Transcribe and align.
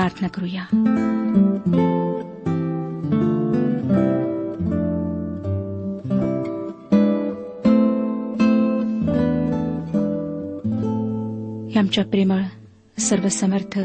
प्रार्थना 0.00 0.28
करूया. 0.28 0.62
आमच्या 11.78 12.04
प्रेमळ 12.04 12.42
सर्वसमर्थ 12.98 13.78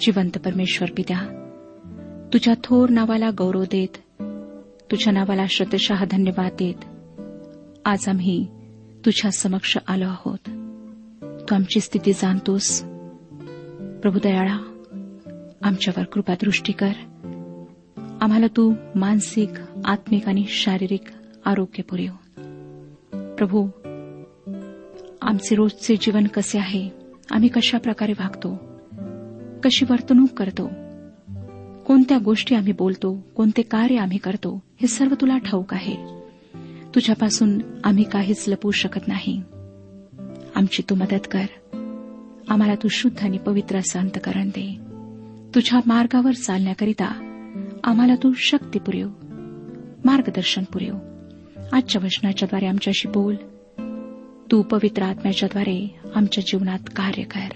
जिवंत 0.00 0.38
परमेश्वर 0.38 0.90
पित्या 0.96 1.48
तुझ्या 2.32 2.54
थोर 2.64 2.90
नावाला 2.90 3.30
गौरव 3.38 3.62
देत 3.62 4.22
तुझ्या 4.90 5.12
नावाला 5.12 5.46
श्रद्धशः 5.48 6.04
धन्यवाद 6.10 6.52
देत 6.52 6.84
आज 7.84 8.08
आम्ही 8.08 8.46
तुझ्या 9.04 9.30
समक्ष 9.30 9.78
आलो 9.88 10.08
आहोत. 10.08 10.38
तू 11.40 11.54
आमची 11.54 11.80
स्थिती 11.80 12.12
जाणतोस. 12.12 12.82
प्रभू 14.02 14.18
दयाळा 14.22 14.68
आमच्यावर 15.62 16.04
कृपादृष्टी 16.04 16.72
कर. 16.72 16.92
आम्हाला 18.20 18.46
तू 18.46 18.74
मानसिक 18.94 19.48
आत्मिक 19.84 20.28
आणि 20.28 20.44
शारीरिक 20.48 21.02
आरोग्य 21.44 21.82
पुरेव. 21.82 22.12
प्रभू 23.36 23.68
आमचे 25.22 25.54
रोजचे 25.54 25.96
जीवन 25.96 26.26
कसे 26.26 26.58
आहे? 26.58 26.90
आम्ही 27.30 27.48
कशा 27.48 27.78
प्रकारे 27.78 28.12
वागतो? 28.12 28.56
कशी 29.64 29.86
वर्तणूक 29.90 30.28
करतो? 30.28 30.70
कोणत्या 31.86 32.18
गोष्टी 32.18 32.54
आम्ही 32.54 32.72
बोलतो? 32.72 33.26
कोणते 33.36 33.62
कार्य 33.62 33.96
आम्ही 33.96 34.18
करतो? 34.18 34.62
हे 34.80 34.86
सर्व 34.86 35.14
तुला 35.20 35.38
ठाऊक 35.38 35.74
आहे. 35.74 35.96
तुझ्यापासून 36.94 37.58
आम्ही 37.84 38.04
काहीच 38.04 38.44
लपवू 38.48 38.70
शकत 38.70 39.08
नाही. 39.08 39.42
आमची 40.54 40.82
तू 40.90 40.94
मदत 40.94 41.26
कर. 41.30 41.44
आम्हाला 42.48 42.74
तू 42.74 42.88
शुद्ध 42.88 43.18
आणि 43.22 43.38
पवित्र 43.38 43.76
असं 43.76 44.00
अंतकरण 44.00 44.48
दे. 44.48 44.91
तुझ्या 45.54 45.80
मार्गावर 45.86 46.32
चालण्याकरिता 46.32 47.04
आम्हाला 47.84 48.14
तू 48.14 48.32
शक्ती 48.36 48.78
पुरेव 48.78 49.08
मार्गदर्शन 50.04 50.64
पुरेव. 50.64 50.94
आजच्या 51.72 52.02
वचनाच्याद्वारे 52.04 52.66
आमच्याशी 52.66 53.08
बोल. 53.08 53.36
तू 54.50 54.62
पवित्र 54.62 55.02
आत्म्याच्याद्वारे 55.02 55.98
आमच्या 56.14 56.44
जीवनात 56.46 56.78
कार्य 56.96 57.22
कर. 57.22 57.48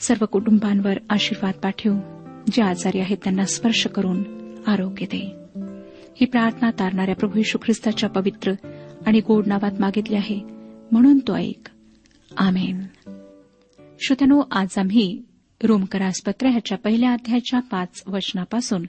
सर्व 0.00 0.24
कुटुंबांवर 0.24 0.98
आशीर्वाद 1.10 1.54
पाठव. 1.54 1.98
जे 2.52 2.62
आजारी 2.62 3.00
आहेत 3.00 3.16
त्यांना 3.24 3.44
स्पर्श 3.44 3.86
करून 3.86 4.24
आरोग्य 4.66 5.06
दे. 5.06 5.36
ही 6.16 6.24
प्रार्थना 6.24 6.70
तारणाऱ्या 6.70 7.16
प्रभू 7.16 7.38
यशू 7.38 7.58
ख्रिस्ताच्या 7.62 8.08
पवित्र 8.08 8.52
आणि 9.06 9.20
गोड 9.20 9.46
नावात 9.46 9.72
मागितली 9.80 10.16
आहे 10.16 10.40
म्हणून 10.92 11.18
तो 11.18 11.36
ऐक. 11.36 11.68
आमेन. 12.36 12.82
श्रोत्यानो 14.00 14.42
आज 14.50 14.78
आम्ही 14.78 15.22
रोमकरासपत्र 15.62 16.48
ह्याच्या 16.48 16.78
पहिल्या 16.78 17.12
अध्यायाच्या 17.12 17.60
पाच 17.60 18.02
वचनापासून 18.06 18.84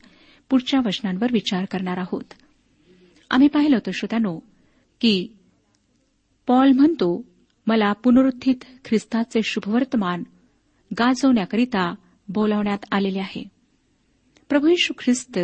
पुढच्या 0.50 0.80
वचनांवर 0.86 1.28
विचार 1.32 1.66
करणार 1.66 1.98
आहोत. 1.98 2.24
आम्ही 3.30 3.48
पाहिलं 3.48 3.76
होतं 3.76 3.92
श्रोत्यानो 3.92 4.40
की 5.02 5.28
पॉल 6.48 6.72
म्हणतो 6.72 7.26
मला 7.68 7.94
पुनरुत्थित 7.94 8.56
ख्रिस्ताचे 8.86 9.42
शुभवर्तमान 9.44 10.24
गाजवण्याकरिता 11.00 11.96
बोलावण्यात 12.28 12.78
आलेले 12.92 13.20
आहे. 13.20 13.44
प्रभू 14.50 14.68
यशू 14.68 14.94
ख्रिस्त 15.00 15.40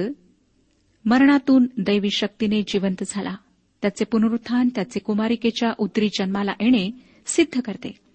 मरणातून 1.06 1.68
दैवी 1.78 2.10
शक्तीने 2.10 2.62
जिवंत 2.62 3.04
झाला. 3.08 3.36
त्याचे 3.82 4.06
पुनरुत्थान 4.06 4.70
त्याचे 4.76 5.00
कुमारिकेच्या 5.00 5.74
उतरी 5.78 6.10
जन्माला 6.20 6.52
येणे 6.60 6.92
सिद्ध 7.26 7.62
करते. 7.62 8.07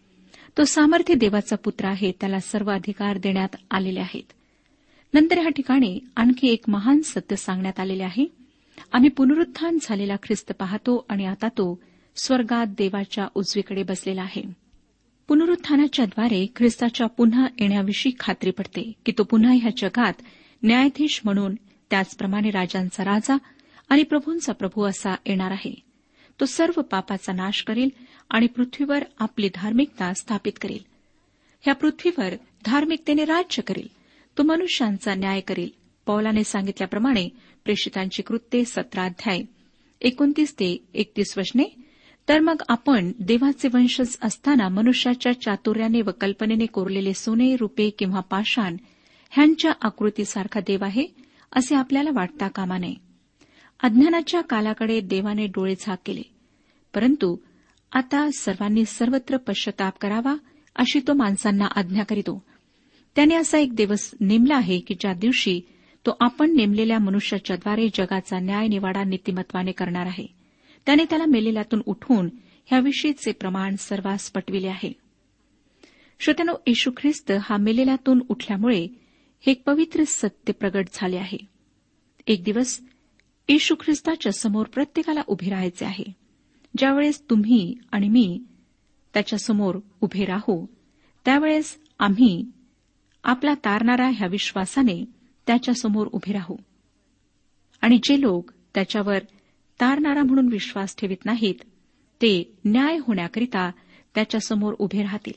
तो 0.59 0.65
सामर्थ्य 0.65 1.15
देवाचा 1.15 1.57
पुत्र 1.57 1.87
आहे 1.87 2.13
त्याला 2.21 2.41
सर्व 2.41 2.71
अधिकार 2.71 3.19
देण्यात 3.19 3.57
आलेले 3.71 4.01
आहेत. 4.01 4.33
नंतर 5.15 5.39
ह्या 5.39 5.51
ठिकाणी 5.51 6.01
आणखी 6.17 6.49
एक 6.49 6.65
महान 6.69 7.01
सत्य 7.01 7.37
सांगण्यात 7.37 7.81
आलेले 7.81 8.03
आहे. 8.03 8.27
आम्ही 8.93 9.11
पुनरुत्थान 9.11 9.79
झालेला 9.83 10.17
ख्रिस्त 10.17 10.53
पाहतो 10.53 11.07
आणि 11.09 11.25
आता 11.25 11.49
तो 11.49 11.81
स्वर्गात 12.17 12.67
देवाच्या 12.67 13.29
उजवीकडे 13.35 13.83
बसलेला 13.83 14.23
आहे. 14.23 14.43
पुनरुत्थानाच्याद्वारे 15.29 16.47
ख्रिस्ताच्या 16.57 17.07
पुन्हा 17.07 17.47
येण्याविषयी 17.59 18.13
खात्री 18.21 18.51
पडते 18.51 18.93
की 19.07 19.13
तो 19.19 19.23
पुन्हा 19.23 19.53
ह्या 19.53 19.71
जगात 19.77 20.13
न्यायाधीश 20.63 21.21
म्हणून 21.25 21.55
त्याचप्रमाणे 21.91 22.51
राजांचा 22.51 23.05
राजा 23.05 23.37
आणि 23.89 24.03
प्रभूंचा 24.03 24.53
प्रभू 24.53 24.85
असा 24.85 25.15
येणार 25.27 25.51
आहे. 25.51 25.75
तो 26.41 26.45
सर्व 26.45 26.81
पापाचा 26.81 27.33
नाश 27.33 27.63
करेल 27.63 27.89
आणि 28.33 28.47
पृथ्वीवर 28.47 29.05
आपली 29.19 29.49
धार्मिकता 29.55 30.13
स्थापित 30.13 30.53
करेल. 30.61 30.79
ह्या 31.61 31.75
पृथ्वीवर 31.75 32.35
धार्मिकतेने 32.65 33.25
राज्य 33.25 33.63
करेल. 33.63 33.89
तो 34.39 34.43
मनुष्यांचा 34.43 35.15
न्याय 35.15 35.41
करेल. 35.41 35.69
पौलाने 36.07 36.45
सांगितल्याप्रमाणे 36.45 37.29
प्रेषितांची 37.65 38.23
कृत्ये 38.23 38.65
सत्राध्याय 38.65 39.43
एकोणतीस 40.01 40.55
ते 40.55 40.85
एकतीस 40.95 41.39
वचने 41.39 41.65
तर 42.29 42.41
मग 42.41 42.63
आपण 42.69 43.13
देवाचे 43.19 43.69
वंशज 43.75 44.17
असताना 44.23 44.69
मनुष्याच्या 44.69 45.33
चातुर्याने 45.33 46.03
व 46.03 46.11
कल्पनेने 46.21 46.67
कोरलेले 46.67 47.15
सोने 47.15 47.57
रुपे 47.57 47.91
किंवा 47.91 48.21
पाषाण 48.21 48.77
ह्यांच्या 49.31 49.73
आकृतीसारखा 49.83 50.61
देव 50.61 50.85
आहे 50.85 51.07
असे 51.53 51.75
आपल्याला 51.75 52.11
वाटता 52.13 52.49
कामा 52.49 52.79
नये. 52.79 52.95
अज्ञानाच्या 53.83 54.41
कालाकडे 54.41 55.01
देवाने 55.01 55.47
डोळे 55.47 55.75
झाक 55.81 55.99
केले. 56.07 56.23
परंतु 56.95 57.37
आता 57.95 58.29
सर्वांनी 58.39 58.85
सर्वत्र 58.85 59.37
पश्चाताप 59.37 59.99
करावा 60.01 60.35
अशी 60.77 61.01
तो 61.01 61.13
माणसांना 61.13 61.65
आज्ञा 61.77 62.05
करीतो. 62.05 62.43
त्याने 63.17 63.35
असा 63.35 63.59
एक 63.59 63.75
दिवस 63.75 64.11
नेमला 64.21 64.57
आहे 64.57 64.81
की 64.81 64.95
ज्या 64.95 65.13
दिवशी 65.13 65.61
तो 66.07 66.17
आपण 66.21 66.57
नेमलेल्या 66.57 66.99
मनुष्याच्याद्वारे 66.99 67.89
जगाचा 67.95 68.39
न्याय 68.39 68.67
निवाडा 68.67 69.05
नीतिमत्वाने 69.05 69.73
करणार 69.73 70.07
आहे. 70.07 70.27
त्याने 70.87 71.05
त्याला 71.05 71.25
मेलेल्यातून 71.27 71.83
उठवून 71.87 72.31
ह्याविषयीचे 72.67 73.33
प्रमाण 73.33 73.77
सर्वांस 73.77 74.31
पटविले 74.31 74.69
आहे. 74.69 74.93
श्रोत्यानो 76.21 76.55
येशू 76.67 76.91
ख्रिस्त 76.97 77.33
हा 77.43 77.57
मेलेल्यातून 77.57 78.23
उठल्यामुळे 78.29 78.85
हे 79.41 79.51
एक 79.51 79.63
पवित्र 79.67 80.03
सत्य 80.07 80.53
प्रगट 80.53 80.87
झाले 80.93 81.17
आहे. 81.17 81.39
एक 82.27 82.45
दिवस 82.45 82.81
येशू 83.49 83.75
ख्रिस्ताच्या 83.75 84.33
समोर 84.33 84.67
प्रत्येकाला 84.67 85.23
उभे 85.27 85.51
राहायचे 85.51 85.85
आहे. 85.85 86.22
ज्यावेळेस 86.77 87.31
तुम्ही 87.31 87.75
आणि 87.93 88.09
मी 88.09 88.43
त्याच्यासमोर 89.15 89.79
उभे 90.01 90.25
राहू 90.25 90.67
त्यावेळेस 91.25 91.81
आम्ही 91.99 92.45
आपला 93.25 93.55
तारणारा 93.55 94.09
ह्या 94.09 94.29
विश्वासाने 94.29 95.05
त्याच्यासमोर 95.47 96.07
उभे 96.13 96.33
राहू. 96.33 96.57
आणि 97.81 97.99
जे 98.05 98.21
लोक 98.21 98.51
त्याच्यावर 98.75 99.19
तारणारा 99.81 100.23
म्हणून 100.23 100.49
विश्वास 100.49 100.97
ठेवित 100.97 101.25
नाहीत 101.25 101.55
ते 102.23 102.59
न्याय 102.65 102.97
होण्याकरिता 102.97 103.71
त्याच्यासमोर 104.15 104.75
उभे 104.79 105.03
राहतील. 105.03 105.33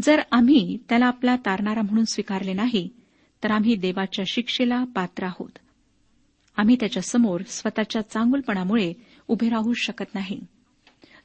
जर 0.00 0.20
आम्ही 0.32 0.78
त्याला 0.88 1.06
आपला 1.06 1.36
तारणारा 1.36 1.82
म्हणून 1.82 2.04
स्वीकारले 2.04 2.52
नाही 2.52 2.88
तर 3.44 3.50
आम्ही 3.50 3.74
देवाच्या 3.74 4.24
शिक्षेला 4.28 4.84
पात्र 4.84 5.24
आहोत. 5.24 5.58
आम्ही 6.56 6.76
त्याच्यासमोर 6.80 7.40
स्वतःच्या 7.46 8.02
चांगुलपणामुळे 8.02 8.92
उभे 9.28 9.48
राहू 9.48 9.72
शकत 9.72 10.14
नाही. 10.14 10.40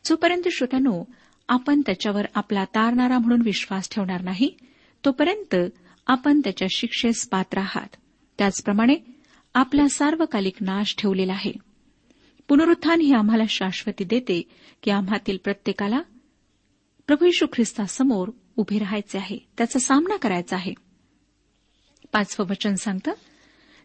जोपर्यंत 0.05 0.47
श्रोत्यानो 0.51 1.03
आपण 1.49 1.81
त्याच्यावर 1.81 2.25
आपला 2.35 2.65
तारणारा 2.65 3.19
म्हणून 3.19 3.41
विश्वास 3.41 3.89
ठेवणार 3.89 4.21
नाही 4.21 4.55
तोपर्यंत 5.05 5.55
आपण 6.07 6.39
त्याच्या 6.39 6.67
शिक्षेस 6.71 7.29
पात्र 7.29 7.57
आहात. 7.57 7.95
त्याचप्रमाणे 8.37 8.95
आपला 9.53 9.87
सार्वकालिक 9.87 10.53
नाश 10.61 10.95
ठेवलेला 10.97 11.33
आहे. 11.33 11.51
पुनरुत्थान 12.47 13.01
हे 13.01 13.15
आम्हाला 13.15 13.43
शाश्वती 13.49 14.03
देते 14.03 14.41
की 14.83 14.91
आम्हातील 14.91 15.37
प्रत्येकाला 15.43 16.01
प्रभू 17.07 17.25
यशू 17.25 17.45
ख्रिस्तासमोर 17.53 18.31
उभे 18.55 18.79
राहायचे 18.79 19.17
आहे. 19.17 19.37
त्याचा 19.57 19.79
सामना 19.79 20.17
करायचा 20.17 20.55
आहे. 20.55 20.73
पाचवं 22.11 22.45
वचन 22.49 22.73
सांगतं 22.73 23.11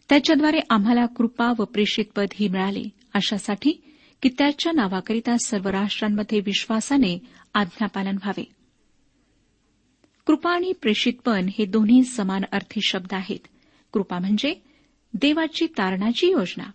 त्याच्याद्वारे 0.08 0.58
आम्हाला 0.70 1.06
कृपा 1.06 1.52
व 1.58 1.64
प्रेषित 1.64 2.04
पद 2.16 2.26
ही 2.34 2.48
मिळाले. 2.48 2.82
अशासाठी 3.14 3.85
की 4.22 4.28
त्याच्या 4.28 4.72
नावाकरिता 4.72 5.36
सर्व 5.46 5.68
राष्ट्रांमध्ये 5.68 6.40
विश्वासाने 6.40 7.18
आज्ञापालन 7.54 8.14
व्हावे. 8.14 8.44
कृपा 10.26 10.50
आणि 10.50 10.72
प्रेषितपण 10.72 11.48
हे 11.58 11.64
दोन्ही 11.64 12.04
समान 12.04 12.42
अर्थी 12.52 12.80
शब्द 12.82 13.14
आहेत. 13.14 13.46
कृपा 13.92 14.18
म्हणजे 14.18 14.54
देवाची 15.14 15.66
तारणाची 15.66 16.26
योजना. 16.26 16.70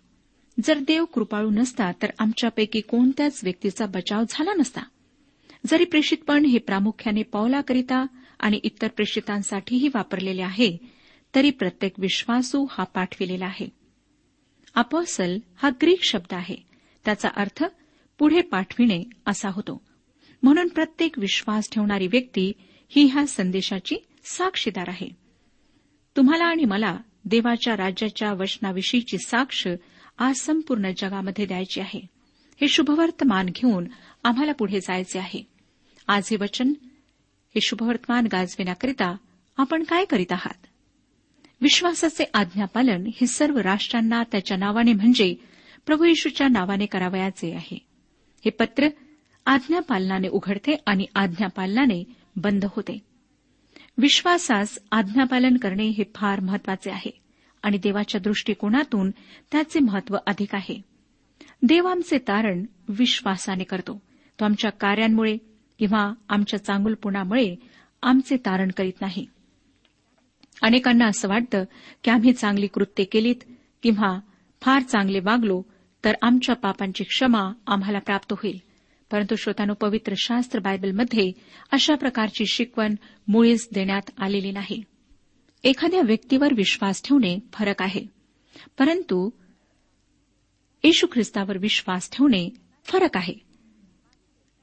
जर 0.64 0.78
देव 0.78 1.04
कृपाळू 1.04 1.50
नसता 1.50 1.92
तर 2.02 2.10
आमच्यापैकी 2.18 2.80
कोणत्याच 2.80 3.40
व्यक्तीचा 3.42 3.86
बचाव 3.86 4.22
झाला 4.28 4.52
नसता. 4.54 4.80
जरी 5.66 5.84
प्रेषितपण 5.84 6.44
हे 6.44 6.58
प्रामुख्याने 6.58 7.22
पावलाकरिता 7.22 8.06
आणि 8.40 8.56
इतर 8.62 8.88
प्रेषितांसाठीही 8.88 9.88
वापरलेले 9.88 10.42
आहे 10.42 10.76
तरी 11.34 11.50
प्रत्येक 11.50 11.92
विश्वासू 11.98 12.66
हा 12.70 12.84
पाठविलेला 12.84 13.44
आहे. 13.44 13.68
अपॉसल 14.74 15.38
हा 15.56 15.70
ग्रीक 15.70 15.98
शब्द 16.02 16.34
आहे. 16.34 16.71
त्याचा 17.04 17.28
अर्थ 17.36 17.64
पुढे 18.18 18.40
पाठविणे 18.40 19.04
असा 19.26 19.48
होतो. 19.48 19.82
म्हणून 20.42 20.68
प्रत्येक 20.68 21.18
विश्वास 21.18 21.70
ठेवणारी 21.72 22.06
व्यक्ती 22.06 22.52
ही 22.88 23.04
ह्या 23.04 23.26
संदेशाची 23.26 23.96
साक्षीदार 24.24 24.88
आहे. 24.88 25.08
तुम्हाला 26.16 26.44
आणि 26.44 26.64
मला 26.64 26.98
देवाच्या 27.24 27.76
राज्याच्या 27.76 28.32
वचनाविषयीची 28.32 29.18
साक्ष 29.18 29.68
आज 30.18 30.34
संपूर्ण 30.34 30.90
जगामध्ये 30.98 31.46
द्यायची 31.46 31.80
आहे. 31.80 32.00
हे 32.60 32.68
शुभवर्तमान 32.68 33.46
घेऊन 33.46 33.84
आम्हाला 34.24 34.52
पुढे 34.52 34.80
जायचे 34.80 35.18
आहे. 35.18 35.42
आज 36.08 36.28
हे 36.30 36.36
वचन 36.36 36.72
हे 37.54 37.60
शुभवर्तमान 37.60 38.26
गाजविण्याकरिता 38.32 39.16
आपण 39.56 39.82
काय 39.82 40.04
करीत 40.04 40.32
आहात? 40.32 40.66
विश्वासाचे 41.60 42.24
आज्ञापालन 42.34 43.06
हे 43.06 43.26
सर्व 43.26 43.58
राष्ट्रांना 43.58 44.22
त्याच्या 44.22 44.56
नावाने 44.56 44.92
म्हणजे 44.92 45.34
प्रभू 45.86 46.04
येशूच्या 46.04 46.48
नावाने 46.48 46.86
करावयाचे 46.86 47.54
आहे. 47.54 47.86
हे 48.44 48.50
पत्र 48.50 48.88
आज्ञापालनाने 49.46 50.28
उघडते 50.28 50.76
आणि 50.86 51.06
आज्ञापालनाने 51.14 52.04
बंद 52.36 52.64
होते. 52.64 52.98
विश्वासास 53.98 54.78
आज्ञापालन 54.92 55.56
करणे 55.56 55.88
हे 55.88 56.04
फार 56.14 56.40
महत्त्वाचे 56.40 56.90
आहे 56.90 57.20
आणि 57.62 57.78
देवाच्या 57.78 58.20
दृष्टिकोनातून 58.20 59.10
त्याचे 59.52 59.78
महत्त्व 59.78 60.16
अधिक 60.26 60.54
आहे. 60.54 60.82
देव 61.62 61.86
आमचे 61.86 62.18
तारण 62.18 62.64
विश्वासाने 62.88 63.64
करतो. 63.64 64.02
तो 64.40 64.44
आमच्या 64.44 64.70
कार्यांमुळे 64.70 65.36
किंवा 65.78 66.12
आमच्या 66.28 66.64
चांगुलपणामुळे 66.64 67.56
आमचे 68.02 68.36
तारण 68.36 68.70
करीत 68.76 69.00
नाही. 69.00 69.26
अनेकांना 70.62 71.06
असं 71.06 71.28
वाटतं 71.28 71.64
की 72.04 72.10
आम्ही 72.10 72.32
चांगली 72.32 72.66
कृत्ये 72.66 73.04
केलीत 73.04 73.36
किंवा 73.82 74.20
फार 74.60 74.82
चांगले 74.82 75.20
वागलो 75.20 75.62
तर 76.04 76.12
आमच्या 76.22 76.54
पापांची 76.54 77.04
क्षमा 77.04 77.52
आम्हाला 77.66 77.98
प्राप्त 77.98 78.32
होईल. 78.32 78.58
परंतु 79.10 79.36
श्रोतानो 79.36 79.74
पवित्र 79.74 80.14
शास्त्र 80.16 80.58
बायबलमध्ये 80.58 81.32
अशा 81.72 81.94
प्रकारची 81.94 82.46
शिकवण 82.46 82.94
मुळीच 83.28 83.68
देण्यात 83.72 84.10
आलेली 84.18 84.50
नाही. 84.50 84.82
एखाद्या 85.64 86.00
व्यक्तीवर 86.02 86.54
विश्वास 86.54 87.02
ठेवणे 87.02 87.38
फरक 87.52 87.82
आहे. 87.82 88.06
परंतु 88.78 89.30
येशू 90.84 91.06
ख्रिस्तावर 91.12 91.58
विश्वास 91.58 92.10
ठेवणे 92.10 92.48
फरक 92.84 93.16
आहे. 93.16 93.34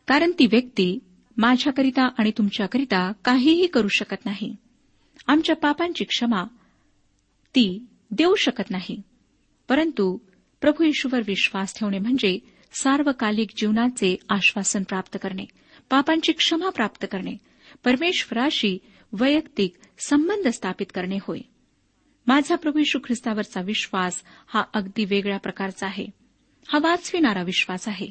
कारण 0.07 0.31
ती 0.39 0.45
व्यक्ती 0.45 0.99
माझ्याकरिता 1.37 2.09
आणि 2.17 2.31
तुमच्याकरिता 2.37 3.11
काहीही 3.25 3.67
करू 3.67 3.87
शकत 3.87 4.25
नाही. 4.25 4.55
आमच्या 5.27 5.55
पापांची 5.55 6.03
क्षमा 6.03 6.43
ती 7.55 7.85
देऊ 8.11 8.35
शकत 8.35 8.71
नाही. 8.71 9.01
परंतु 9.69 10.17
प्रभू 10.61 10.83
येशूवर 10.83 11.21
विश्वास 11.27 11.79
ठेवणे 11.79 11.99
म्हणजे 11.99 12.39
सार्वकालिक 12.73 13.49
जीवनाचे 13.57 14.15
आश्वासन 14.29 14.83
प्राप्त 14.83 15.17
करणे 15.21 15.45
पापांची 15.89 16.31
क्षमा 16.31 16.69
प्राप्त 16.69 17.05
करणे 17.11 17.37
परमेश्वराशी 17.83 18.77
वैयक्तिक 19.19 19.73
संबंध 19.99 20.47
स्थापित 20.47 20.85
करणे 20.95 21.17
होय. 21.21 21.39
माझा 22.27 22.55
प्रभू 22.55 22.79
येशू 22.79 22.99
ख्रिस्तावरचा 22.99 23.61
विश्वास 23.61 24.23
हा 24.47 24.63
अगदी 24.73 25.05
वेगळ्या 25.05 25.37
प्रकारचा 25.37 25.87
आहे. 25.87 26.07
हा 26.67 26.79
वाचविणारा 26.81 27.43
विश्वास 27.43 27.87
आहे. 27.87 28.07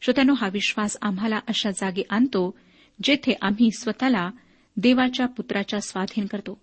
श्रोत्यानो 0.00 0.32
हा 0.32 0.48
विश्वास 0.48 0.96
आम्हाला 1.02 1.40
अशा 1.48 1.70
जागी 1.70 2.02
आणतो 2.10 2.58
जेथे 3.02 3.32
आम्ही 3.42 3.70
स्वतःला 3.70 4.30
देवाच्या 4.76 5.26
पुत्राच्या 5.26 5.80
स्वाधीन 5.80 6.26
करतो. 6.26 6.60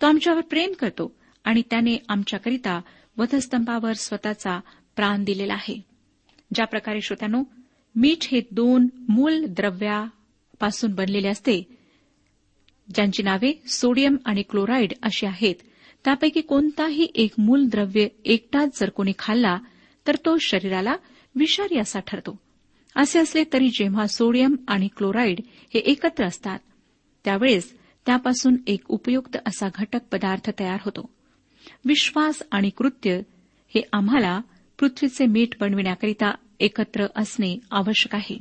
तो 0.00 0.06
आमच्यावर 0.06 0.40
प्रेम 0.40 0.72
करतो 0.72 1.16
आणि 1.44 1.62
त्याने 1.70 1.96
आमच्याकरिता 2.08 2.80
वधस्तंभावर 3.16 3.92
स्वतःचा 3.92 4.60
प्राण 4.96 5.24
दिलेला 5.24 5.54
आहे. 5.54 5.84
ज्या 6.54 6.66
प्रकारे 6.66 7.00
श्रोत्यानो 7.00 7.42
मीठ 7.94 8.28
हे 8.28 8.40
दोन 8.50 8.88
मूल 9.08 9.44
द्रव्यापासून 9.48 10.94
बनलेले 10.94 11.28
असते 11.28 11.62
ज्यांची 12.94 13.22
नावे 13.22 13.62
सोडियम 13.66 14.16
आणि 14.24 14.42
क्लोराईड 14.42 14.92
अशी 15.02 15.26
आहेत 15.26 15.54
त्यापैकी 16.04 16.40
कोणताही 16.40 17.08
एक 17.14 17.32
मूल 17.38 17.64
द्रव्य 17.66 18.06
एकटाच 18.24 18.80
जर 18.80 18.90
कोणी 18.90 19.12
खाल्ला 19.18 19.58
तर 20.06 20.16
तो 20.16 20.38
शरीराला 20.38 20.96
विषारी 21.34 21.78
असा 21.78 22.00
ठरतो. 22.00 22.40
असे 22.96 23.18
असले 23.18 23.44
तरी 23.52 23.68
जेव्हा 23.68 24.06
सोडियम 24.06 24.56
आणि 24.68 24.88
क्लोराईड 24.96 25.40
हे 25.74 25.80
एकत्र 25.80 26.24
असतात 26.24 26.58
त्यावेळेस 27.24 27.78
त्यापासून 28.06 28.56
एक 28.66 28.80
उपयुक्त 28.88 29.36
असा 29.46 29.68
घटक 29.74 30.00
पदार्थ 30.12 30.50
तयार 30.58 30.78
होतो. 30.84 31.10
विश्वास 31.84 32.42
आणि 32.50 32.70
कृत्य 32.70 33.20
हे 33.68 33.82
आम्हाला 33.92 34.40
पृथ्वीचे 34.78 35.26
मीठ 35.26 35.48
बनविण्याकरिता 35.60 36.34
एकत्र 36.60 37.06
असणे 37.16 37.58
आवश्यक 37.70 38.14
आहे. 38.14 38.38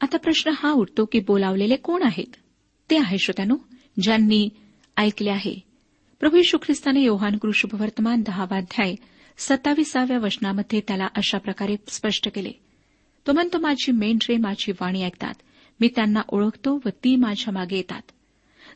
आता 0.00 0.16
प्रश्न 0.16 0.50
हा 0.56 0.72
उठतो 0.72 1.04
की 1.04 1.20
बोलावलेले 1.20 1.76
कोण 1.76 2.02
आहेत? 2.02 2.36
ते 2.90 2.96
आहे 2.98 3.18
श्रोत्यानो 3.18 3.56
ज्यांनी 4.02 4.48
ऐकले 4.96 5.30
आहे. 5.30 5.60
प्रभू 6.20 6.36
यशू 6.36 6.58
ख्रिस्ताने 6.58 7.00
योहान 7.00 7.36
कृषुभवर्तमान 7.36 8.22
दहावाध्याय 8.22 8.94
सत्ताविसाव्या 9.38 10.18
वचनामध्ये 10.18 10.80
त्याला 10.88 11.06
अशा 11.16 11.38
प्रकारे 11.38 11.76
स्पष्ट 11.88 12.28
केले. 12.34 12.52
तो 13.26 13.32
म्हणतो 13.32 13.58
माझी 13.58 13.92
मेंढरे 13.92 14.36
माझी 14.36 14.72
वाणी 14.72 15.02
ऐकतात. 15.02 15.34
मी 15.80 15.88
त्यांना 15.88 16.22
ओळखतो 16.28 16.80
व 16.84 16.88
ती 16.88 17.16
माझ्या 17.16 17.54
मागे 17.54 17.76
येतात. 17.76 18.02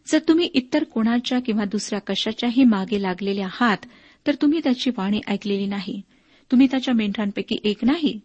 जर 0.06 0.18
तुम्ही 0.28 0.50
इतर 0.54 0.84
कोणाच्या 0.84 1.38
किंवा 1.40 1.64
दुसऱ्या 1.64 2.00
कशाच्याही 2.00 2.64
मागे 2.64 3.02
लागलेले 3.02 3.42
आहात 3.42 3.76
तर 4.26 4.34
तुम्ही 4.34 4.60
त्याची 4.64 4.90
वाणी 4.98 5.20
ऐकलेली 5.26 5.66
नाही. 5.66 6.02
तुम्ही 6.50 6.66
त्याच्या 6.70 6.94
मेंढरांपैकी 6.94 7.58
एक 7.64 7.84
नाही. 7.84 8.20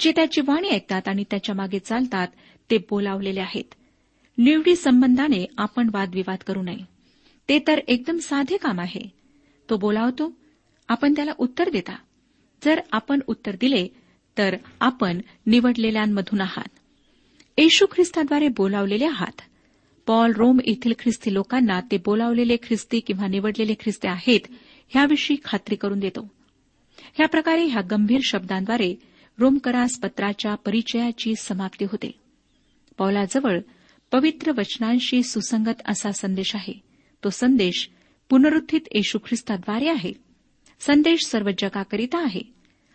जे 0.00 0.12
त्याची 0.16 0.40
वाणी 0.40 0.68
ऐकतात 0.68 1.08
आणि 1.08 1.24
त्याच्यामागे 1.30 1.78
चालतात 1.78 2.28
ते 2.70 2.78
बोलावलेले 2.78 3.40
आहेत. 3.40 3.74
निवडी 4.38 4.76
संबंधाने 4.76 5.46
आपण 5.58 5.90
वादविवाद 5.92 6.38
करू 6.46 6.62
नये. 6.62 6.78
ते 7.48 7.58
तर 7.66 7.80
एकदम 7.88 8.18
साधे 8.18 8.56
काम 8.56 8.80
आहे. 8.80 9.12
तो 9.70 9.76
बोलावतो 9.76 10.32
आपण 10.88 11.12
त्याला 11.12 11.32
उत्तर 11.38 11.70
देता. 11.70 11.96
जर 12.64 12.80
आपण 12.92 13.20
उत्तर 13.26 13.56
दिले 13.60 13.88
तर 14.38 14.56
आपण 14.80 15.20
निवडलेल्यांमधून 15.46 16.40
आहात. 16.40 16.68
येशू 17.58 17.86
ख्रिस्ताद्वारे 17.86 18.48
बोलावलेले 18.48 19.04
आहात. 19.04 19.40
पॉल 20.06 20.32
रोम 20.32 20.58
येथील 20.66 20.92
ख्रिस्ती 20.98 21.34
लोकांना 21.34 21.80
ते 21.80 21.96
बोलावलेले 21.96 22.56
ख्रिस्ती 22.56 23.00
किंवा 23.00 23.26
निवडलेले 23.26 23.74
ख्रिस्ती 23.74 24.08
आहेत 24.08 24.40
ह्याविषयी 24.88 25.36
खात्री 25.44 25.76
करून 25.76 25.98
देतो. 25.98 26.32
ह्या 27.14 27.28
प्रकारे 27.28 27.64
ह्या 27.64 27.82
गंभीर 27.90 28.20
शब्दांद्वारे 28.24 28.94
रोमकरास 29.38 29.98
पत्राच्या 29.98 30.54
परिचयाची 30.54 31.34
समाप्ती 31.38 31.84
होते. 31.84 32.14
पौलाजवळ 32.98 33.60
पवित्र 34.12 34.52
वचनांशी 34.56 35.22
सुसंगत 35.22 35.82
असा 35.88 36.12
संदेश 36.12 36.54
आहे. 36.54 36.72
तो 37.24 37.30
संदेश 37.30 37.90
पुनरुत्थित 38.30 38.80
येशू 38.94 39.18
ख्रिस्ताद्वारे 39.18 39.88
आहे. 39.88 40.12
संदेश 40.80 41.26
सर्व 41.26 41.50
जगाकरिता 41.58 42.24
आहे. 42.24 42.42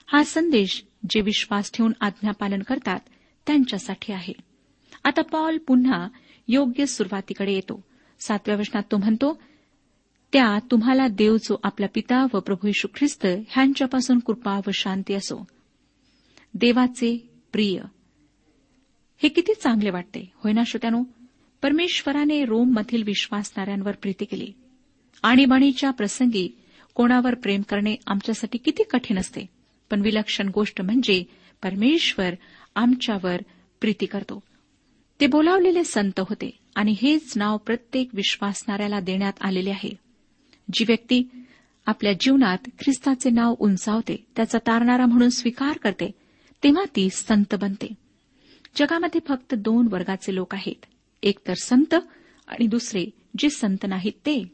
हा 0.06 0.24
संदेश 0.24 0.84
जे 1.10 1.22
विश्वास 1.22 1.72
ठेवून 1.74 1.92
आज्ञापालन 2.02 2.62
करतात 2.62 3.00
त्यांच्यासाठी 3.48 4.14
आहे. 4.14 4.34
आता 5.04 5.22
पॉल 5.22 5.58
पुन्हा 5.58 6.08
योग्य 6.48 6.86
सुरुवातीकडे 6.86 7.54
येतो. 7.54 7.84
सातव्या 8.20 8.58
वचनात 8.58 8.84
तो 8.92 8.98
म्हणतो 8.98 9.42
त्या 10.34 10.60
तुम्हाला 10.72 11.08
देव 11.08 11.38
जो 11.38 11.60
आपला 11.64 11.86
पिता 11.96 12.24
व 12.34 12.40
प्रभू 12.40 12.68
यशू 12.68 12.88
ख्रिस्त 12.96 13.26
ह्यांच्यापासून 13.50 14.20
कृपा 14.20 14.60
व 14.68 14.70
शांती 14.74 15.14
असो. 15.14 15.48
देवाचे 16.54 17.30
प्रिय 17.52 17.80
हे 19.24 19.30
किती 19.30 19.54
चांगले 19.54 19.90
वाटते 19.90 20.32
होय 20.36 20.54
ना 20.54 20.62
श्रोत्यानो? 20.68 21.04
परमेश्वराने 21.62 22.46
रोममधील 22.46 23.04
विश्वासणाऱ्यांवर 23.04 23.92
प्रीती 23.92 24.26
केली. 24.26 24.54
आणीबाणीच्या 25.24 25.92
प्रसंगी 25.92 26.58
कोणावर 26.96 27.36
प्रेम 27.36 27.62
करणे 27.62 27.96
आमच्यासाठी 28.08 28.58
किती 28.58 28.84
कठीण 28.84 29.18
असते 29.18 29.46
पण 29.90 30.02
विलक्षण 30.02 30.50
गोष्ट 30.54 30.82
म्हणजे 30.82 31.24
परमेश्वर 31.64 32.34
आमच्यावर 32.76 33.38
प्रीती 33.82 34.06
करतो. 34.06 34.44
ते 35.22 35.28
बोलावलेले 35.28 35.84
संत 35.84 36.20
होते 36.20 36.60
आणि 36.76 36.96
हेच 37.02 37.34
नाव 37.36 37.58
प्रत्येक 37.58 38.10
विश्वासणाऱ्याला 38.14 39.00
देण्यात 39.00 39.34
आलेले 39.42 39.70
आहे. 39.70 39.90
जी 40.74 40.86
व्यक्ती 40.88 41.24
आपल्या 41.86 42.14
जीवनात 42.14 42.58
ख्रिस्ताचे 42.80 43.30
नाव 43.30 43.56
उंचावते 43.60 44.26
त्याचा 44.36 44.58
तारणारा 44.58 45.06
म्हणून 45.06 45.30
स्वीकार 45.30 45.78
करते 45.78 46.12
तेव्हा 46.64 46.84
ती 46.96 47.10
संत 47.10 47.56
बनते. 47.62 47.94
जगामध्ये 48.76 49.22
फक्त 49.28 49.56
दोन 49.56 49.88
वर्गाचे 49.92 50.36
लोक 50.36 50.56
आहेत. 50.56 50.86
एक 51.24 51.40
तर 51.48 51.54
संत 51.54 51.94
आणि 52.48 52.68
दुसरे 52.68 53.06
जे 53.38 53.50
संत 53.50 53.86
नाहीत 53.88 54.14
ते. 54.14 54.52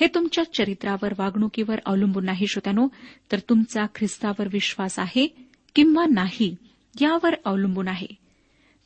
हे 0.00 0.06
तुमच्या 0.06 0.44
चरित्रावर 0.44 1.14
वागणुकीवर 1.18 1.78
अवलंबून 1.86 2.24
नाही 2.24 2.46
श्रोत्यानो. 2.46 2.88
तर 3.32 3.38
तुमचा 3.38 3.86
ख्रिस्तावर 3.94 4.48
विश्वास 4.52 4.98
आहे 4.98 5.48
किंवा 5.74 6.04
नाही 6.10 6.56
यावर 7.00 7.34
अवलंबून 7.44 7.88
आहे. 7.88 8.06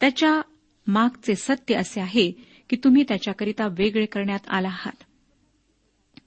त्याच्या 0.01 0.41
मागचे 0.87 1.35
सत्य 1.35 1.75
असे 1.75 2.01
आहे 2.01 2.31
की 2.71 2.77
तुम्ही 2.85 3.03
त्याच्याकरिता 3.03 3.67
वेगळे 3.67 4.07
करण्यात 4.07 4.41
आला 4.49 4.69
आहात. 4.69 5.05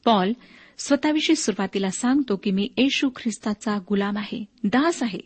पॉल 0.06 0.34
स्वतःविषयी 0.78 1.36
सुरुवातीला 1.36 1.90
सांगतो 1.90 2.36
की 2.36 2.52
मी 2.52 2.70
येशू 2.78 3.10
ख्रिस्ताचा 3.16 3.78
गुलाम 3.90 4.18
आहे 4.18 4.46
दास 4.64 5.04
आहे. 5.04 5.20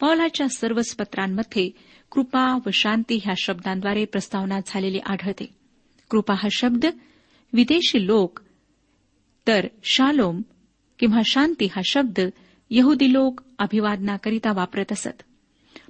पॉलाच्या 0.00 0.48
सर्वच 0.48 0.94
पत्रांमध्ये 0.94 1.70
कृपा 2.10 2.58
व 2.66 2.70
शांती 2.72 3.20
ह्या 3.24 3.34
शब्दांद्वारे 3.38 4.04
प्रस्तावना 4.04 4.58
झालेली 4.66 4.98
आढळते. 4.98 5.48
कृपा 6.10 6.34
हा 6.34 6.48
शब्द 6.52 6.86
विदेशी 7.52 8.06
लोक 8.06 8.40
तर 9.46 9.66
शालोम 9.84 10.42
किंवा 10.98 11.20
शांती 11.24 11.66
हा 11.66 11.80
शब्द 11.84 12.20
यहुदी 12.70 13.12
लोक 13.12 13.40
अभिवादनाकरिता 13.58 14.52
वापरत 14.52 14.92
असत. 14.92 15.22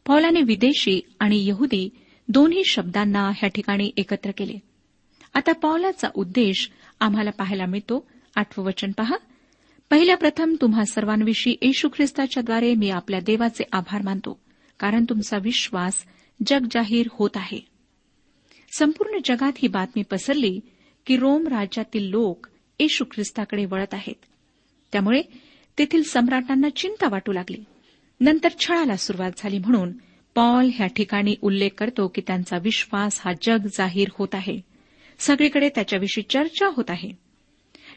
पौलाने 0.07 0.41
विदेशी 0.43 1.01
आणि 1.21 1.49
यहुदी 1.49 1.89
दोन्ही 2.29 2.63
शब्दांना 2.65 3.29
ह्या 3.29 3.49
ठिकाणी 3.49 3.91
एकत्र 3.97 4.31
केले. 4.31 4.59
आता 5.35 5.53
पावलाचा 5.53 6.09
उद्देश 6.15 6.71
आम्हाला 7.01 7.31
पाहायला 7.31 7.67
मिळतो. 7.67 8.07
आठवं 8.37 8.65
वचन 8.65 8.91
पहा. 8.93 9.17
पहिल्या 9.91 10.17
प्रथम 10.17 10.57
तुम्हा 10.61 10.85
सर्वांविषयी 10.85 11.57
येशू 11.63 11.89
ख्रिस्ताच्याद्वारे 11.89 12.75
मी 12.75 12.91
आपल्या 12.91 13.21
देवाचे 13.21 13.65
आभार 13.73 14.03
मानतो 14.03 14.41
कारण 14.79 15.05
तुमचा 15.09 15.39
विश्वास 15.39 16.05
जगजाहीर 16.47 17.09
होत 17.13 17.31
आहे. 17.35 17.67
संपूर्ण 18.79 19.19
जगात 19.25 19.53
ही 19.59 19.69
बातमी 19.69 20.03
पसरली 20.03 20.61
की 21.07 21.17
रोम 21.17 21.47
राज्यातील 21.47 22.09
लोक 22.09 22.47
येशू 22.81 23.05
ख्रिस्ताकडे 23.05 23.65
वळत 23.65 23.95
आहेत. 23.95 24.25
त्यामुळे 24.93 25.23
तेथील 25.79 26.03
सम्राटांना 26.03 26.69
चिंता 26.69 27.09
वाटू 27.09 27.33
लागली. 27.33 27.65
नंतर 28.21 28.49
छळाला 28.61 28.97
सुरुवात 28.97 29.33
झाली 29.37 29.59
म्हणून 29.59 29.93
पॉल 30.39 30.71
ह्या 30.75 30.87
ठिकाणी 30.87 31.35
उल्लेख 31.43 31.71
करतो 31.79 32.09
की 32.09 32.23
त्यांचा 32.27 32.59
विश्वास 32.59 33.21
हा 33.25 33.33
जग 33.43 33.67
जाहीर 33.67 34.09
होत 34.19 34.29
आहे. 34.33 34.61
सगळीकडे 35.19 35.69
त्याच्याविषयी 35.69 36.25
चर्चा 36.31 36.67
होत 36.67 36.85
आहे. 36.89 37.11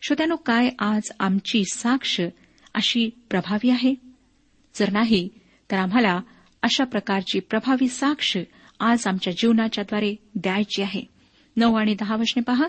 श्रोत्यानो 0.04 0.36
काय 0.36 0.70
आज 0.80 1.02
आमची 1.20 1.64
साक्ष 1.74 2.22
अशी 2.74 3.10
प्रभावी 3.30 3.70
आहे? 3.70 3.96
जर 4.76 4.92
नाही 4.92 5.30
तर 5.72 5.78
आम्हाला 5.78 6.22
अशा 6.62 6.84
प्रकारची 6.84 7.40
प्रभावी 7.40 7.88
साक्ष 7.88 8.38
आज 8.80 9.08
आमच्या 9.08 9.34
जीवनाच्याद्वारे 9.34 10.16
द्यायची 10.36 10.82
आहे. 10.82 11.02
नऊ 11.58 11.74
आणि 11.74 11.96
दहा 12.00 12.16
वर्षने 12.16 12.42
पहा. 12.42 12.68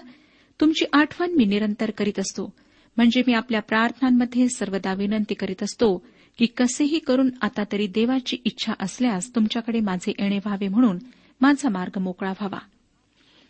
तुमची 0.61 0.85
आठवण 0.93 1.31
मी 1.31 1.45
निरंतर 1.45 1.91
करीत 1.91 2.19
असतो. 2.19 2.53
म्हणजे 2.97 3.23
मी 3.27 3.33
आपल्या 3.33 3.61
प्रार्थनांमध्ये 3.61 4.49
सर्वदा 4.49 4.95
विनंती 4.95 5.35
करीत 5.35 5.63
असतो 5.63 6.07
की 6.39 6.47
कसेही 6.47 6.99
करून 6.99 7.31
आता 7.43 7.63
तरी 7.73 7.87
देवाची 7.87 8.37
इच्छा 8.45 8.73
असल्यास 8.81 9.35
तुमच्याकडे 9.35 9.81
माझे 9.81 10.13
येणे 10.19 10.37
व्हावे 10.37 10.69
म्हणून 10.69 10.99
माझा 11.41 11.69
मार्ग 11.69 11.99
मोकळा 12.01 12.31
व्हावा. 12.31 12.59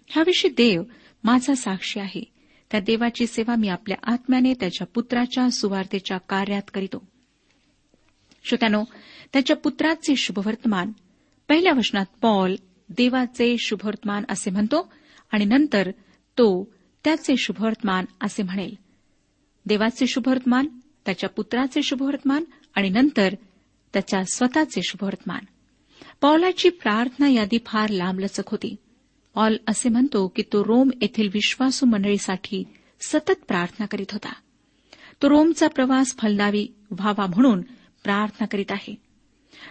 ह्याविषयी 0.08 0.50
देव 0.50 0.82
माझा 1.24 1.54
साक्षी 1.54 2.00
आहे. 2.00 2.24
त्या 2.70 2.80
देवाची 2.80 3.26
सेवा 3.26 3.54
मी 3.54 3.68
आपल्या 3.68 4.12
आत्म्याने 4.12 4.54
त्याच्या 4.54 4.86
पुत्राच्या 4.86 5.50
सुवार्तेच्या 5.50 6.18
कार्यात 6.18 6.62
करीतो. 6.74 7.08
श्रोत्यानो 8.44 8.84
त्याच्या 9.32 9.56
पुत्राचे 9.56 10.16
शुभवर्तमान 10.16 10.92
पहिल्या 11.48 11.72
वचनात 11.76 12.06
पॉल 12.22 12.54
देवाचे 12.88 13.56
शुभवर्तमान 13.58 14.24
असे 14.28 14.50
म्हणतो 14.50 14.92
आणि 15.32 15.44
नंतर 15.44 15.90
तो 16.38 16.72
त्याचे 17.04 17.36
शुभवर्तमान 17.36 18.04
असे 18.20 18.42
म्हणेल. 18.42 18.74
देवाचे 19.66 20.06
शुभवर्तमान 20.06 20.66
त्याच्या 21.04 21.28
पुत्राचे 21.28 21.82
शुभवर्तमान 21.82 22.44
आणि 22.74 22.88
नंतर 22.88 23.34
त्याच्या 23.92 24.24
स्वतःचे 24.24 24.80
शुभवर्तमान. 24.82 25.44
पॉलाची 26.20 26.68
प्रार्थना 26.68 27.28
यादी 27.28 27.58
फार 27.66 27.88
लांबलचक 27.88 28.42
होती. 28.46 28.76
पॉल 29.34 29.56
असे 29.68 29.88
म्हणतो 29.88 30.28
की 30.28 30.42
तो 30.42 30.64
रोम 30.64 30.90
येथील 31.00 31.28
विश्वासू 31.34 31.86
मंडळीसाठी 31.86 32.64
सतत 33.00 33.44
प्रार्थना 33.48 33.86
करीत 33.86 34.12
होता. 34.12 34.32
तो 35.22 35.28
रोमचा 35.28 35.68
प्रवास 35.68 36.16
फलदावी 36.18 36.68
व्हावा 36.90 37.26
म्हणून 37.26 37.62
प्रार्थना 38.04 38.46
करीत 38.46 38.70
आहे. 38.70 38.94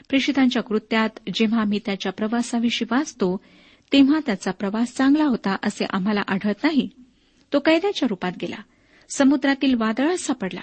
प्रेषितांच्या 0.09 0.63
कृत्यात 0.63 1.09
जेव्हा 1.33 1.61
आम्ही 1.61 1.79
त्याच्या 1.85 2.11
प्रवासाविषयी 2.11 2.87
वाचतो 2.91 3.41
तेव्हा 3.93 4.19
त्याचा 4.25 4.51
प्रवास 4.51 4.93
चांगला 4.93 5.23
होता 5.23 5.55
असे 5.63 5.85
आम्हाला 5.89 6.21
आढळत 6.27 6.63
नाही. 6.63 6.89
तो 7.53 7.59
कैद्याच्या 7.59 8.07
रूपात 8.07 8.31
गेला. 8.41 8.55
समुद्रातील 9.09 9.73
वादळात 9.73 10.17
सापडला. 10.17 10.61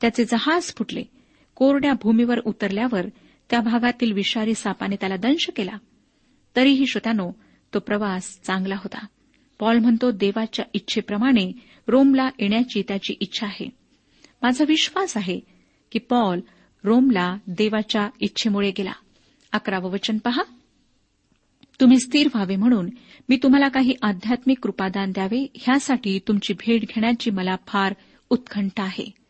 त्याचे 0.00 0.24
जहाज 0.24 0.62
फुटले. 0.62 1.02
कोरड्या 1.54 1.92
भूमीवर 2.02 2.38
उतरल्यावर 2.38 3.06
त्या 3.50 3.60
भागातील 3.60 4.12
विषारी 4.12 4.54
सापाने 4.54 4.96
त्याला 4.96 5.16
दंश 5.16 5.50
केला. 5.56 5.78
तरीही 6.56 6.86
श्रोत्यानो 6.86 7.32
तो 7.74 7.78
प्रवास 7.78 8.40
चांगला 8.42 8.74
होता. 8.74 9.06
पॉल 9.58 9.78
म्हणतो 9.78 10.10
देवाच्या 10.10 10.64
इच्छेप्रमाणे 10.74 11.52
रोमला 11.88 12.30
येण्याची 12.38 12.82
त्याची 12.88 13.14
इच्छा 13.20 13.46
आहे. 13.46 13.70
माझा 14.42 14.64
विश्वास 14.68 15.16
आहे 15.16 15.40
की 15.92 15.98
पॉल 15.98 16.40
रोमला 16.84 17.36
देवाच्या 17.46 18.08
इच्छेमुळे 18.20 18.70
गेला. 18.70 18.92
अकरावं 19.52 19.90
वचन 19.90 20.18
पहा. 20.18 20.42
तुम्ही 21.80 21.98
स्थिर 21.98 22.28
व्हावे 22.34 22.56
म्हणून 22.56 22.90
मी 23.28 23.38
तुम्हाला 23.42 23.68
काही 23.68 23.94
आध्यात्मिक 24.02 24.58
कृपादान 24.62 25.10
द्यावे. 25.10 25.46
ह्यासाठी 25.54 26.18
तुमची 26.28 26.54
भेट 26.54 26.80
घेण्याची 26.82 27.30
मला 27.30 27.56
फार 27.66 27.94
उत्कंठ 28.30 28.80
आहे. 28.80 29.21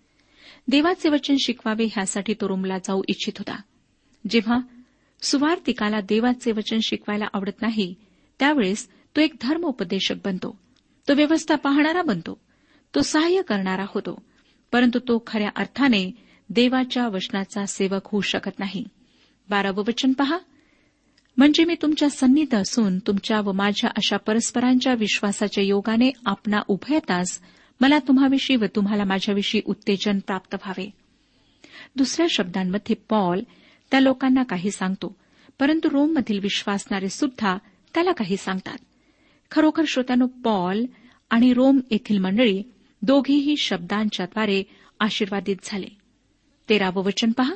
देवाचे 0.68 1.08
वचन 1.08 1.36
शिकवावे 1.44 1.84
ह्यासाठी 1.84 2.34
तो 2.34 2.48
रोमला 2.48 2.78
जाऊ 2.78 3.02
इच्छित 3.08 3.32
होता. 3.38 3.60
जेव्हा 4.30 4.58
सुवार्तिकाला 5.22 6.00
देवाचे 6.00 6.52
वचन 6.52 6.78
शिकवायला 6.82 7.24
आवडत 7.32 7.62
नाही 7.62 7.94
त्यावेळेस 8.38 8.88
तो 8.88 9.20
एक 9.20 9.34
धर्मोपदेशक 9.40 10.14
बनतो. 10.24 10.58
तो 11.08 11.14
व्यवस्था 11.14 11.54
पाहणारा 11.54 12.02
बनतो. 12.02 12.40
तो 12.94 13.00
सहाय्य 13.00 13.42
करणारा 13.42 13.84
होतो. 13.88 14.22
परंतु 14.72 14.98
तो 14.98 15.22
खऱ्या 15.26 15.50
अर्थाने 15.56 16.10
देवाच्या 16.50 17.08
वचनाचा 17.08 17.66
सेवक 17.66 18.00
होऊ 18.04 18.20
शकत 18.20 18.58
नाही. 18.58 18.84
बारावं 19.50 19.84
वचन 19.88 20.12
पहा. 20.12 20.38
म्हणजे 21.36 21.64
मी 21.64 21.74
तुमच्या 21.82 22.10
सन्नीत 22.10 22.54
असून 22.54 22.98
तुमच्या 22.98 23.40
व 23.40 23.52
माझ्या 23.52 23.90
अशा 23.90 24.16
परस्परांच्या 24.16 24.94
विश्वासाच्या 24.94 25.64
योगाने 25.64 26.10
आपणा 26.26 26.60
उभयतास 26.68 27.40
मला 27.82 27.98
तुम्हाविषयी 27.98 28.56
व 28.56 28.64
तुम्हाला 28.76 29.04
माझ्याविषयी 29.04 29.60
उत्तेजन 29.64 30.18
प्राप्त 30.18 30.54
व्हावे. 30.54 30.90
दुसऱ्या 31.96 32.26
शब्दांमध्ये 32.30 32.96
पॉल 33.08 33.40
त्या 33.90 34.00
लोकांना 34.00 34.42
काही 34.42 34.70
सांगतो 34.70 35.16
परंतु 35.60 35.90
रोममधील 35.90 36.38
विश्वासणारे 36.38 37.08
सुद्धा 37.08 37.58
त्याला 37.94 38.12
काही 38.12 38.36
सांगतात. 38.36 38.78
खरोखर 39.50 39.82
श्रोत्यानो 39.88 40.26
पॉल 40.26 40.84
आणि 41.30 41.52
रोम 41.52 41.80
येथील 41.90 42.18
मंडळी 42.18 42.62
दोघीही 43.02 43.56
शब्दांच्याद्वारे 43.56 44.62
आशीर्वादित 45.00 45.56
झाले. 45.64 45.88
तेरावं 46.68 47.04
वचन 47.04 47.32
पहा. 47.32 47.54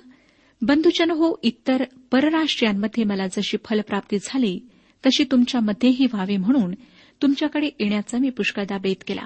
बंधुजन 0.62 1.11
हो 1.11 1.41
इतर 1.43 1.85
परराष्ट्रीयांमध्ये 2.11 3.05
मला 3.05 3.27
जशी 3.27 3.57
फलप्राप्ती 3.65 4.19
झाली 4.23 4.61
तशी 5.07 5.25
तुमच्यामध्येही 5.25 6.07
व्हावी 6.07 6.37
म्हणून 6.37 6.75
तुमच्याकडे 7.23 7.71
येण्याचा 7.81 8.19
मी 8.19 8.31
पुष्कळदा 8.31 8.79
बेत 8.79 8.97
केला. 9.07 9.25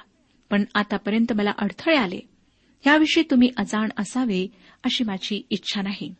पण 0.51 0.65
आतापर्यंत 0.75 1.33
मला 1.33 1.53
अडथळे 1.59 1.97
आले. 1.97 2.21
याविषयी 2.87 3.25
तुम्ही 3.31 3.51
अजाण 3.57 3.89
असावे 3.99 4.47
अशी 4.85 5.05
माझी 5.05 5.47
इच्छा 5.51 5.83
नाही. 5.83 6.15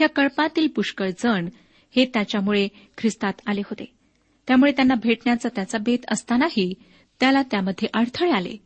या 0.00 0.08
कळपातील 0.08 0.68
पुष्कळ 0.68 1.10
जण 1.18 1.48
हे 1.96 2.04
त्याच्यामुळे 2.14 2.68
ख्रिस्तात 2.98 3.32
आले 3.46 3.60
होते. 3.60 3.84
त्यामुळे 4.46 4.72
त्यांना 4.72 4.94
भेटण्याचा 4.94 5.48
त्याचा 5.56 5.78
बेत 5.78 5.98
असतानाही 6.10 6.74
त्याला 7.20 7.42
त्यामध्ये 7.42 7.88
अडथळे 7.94 8.30
आले. 8.30 8.56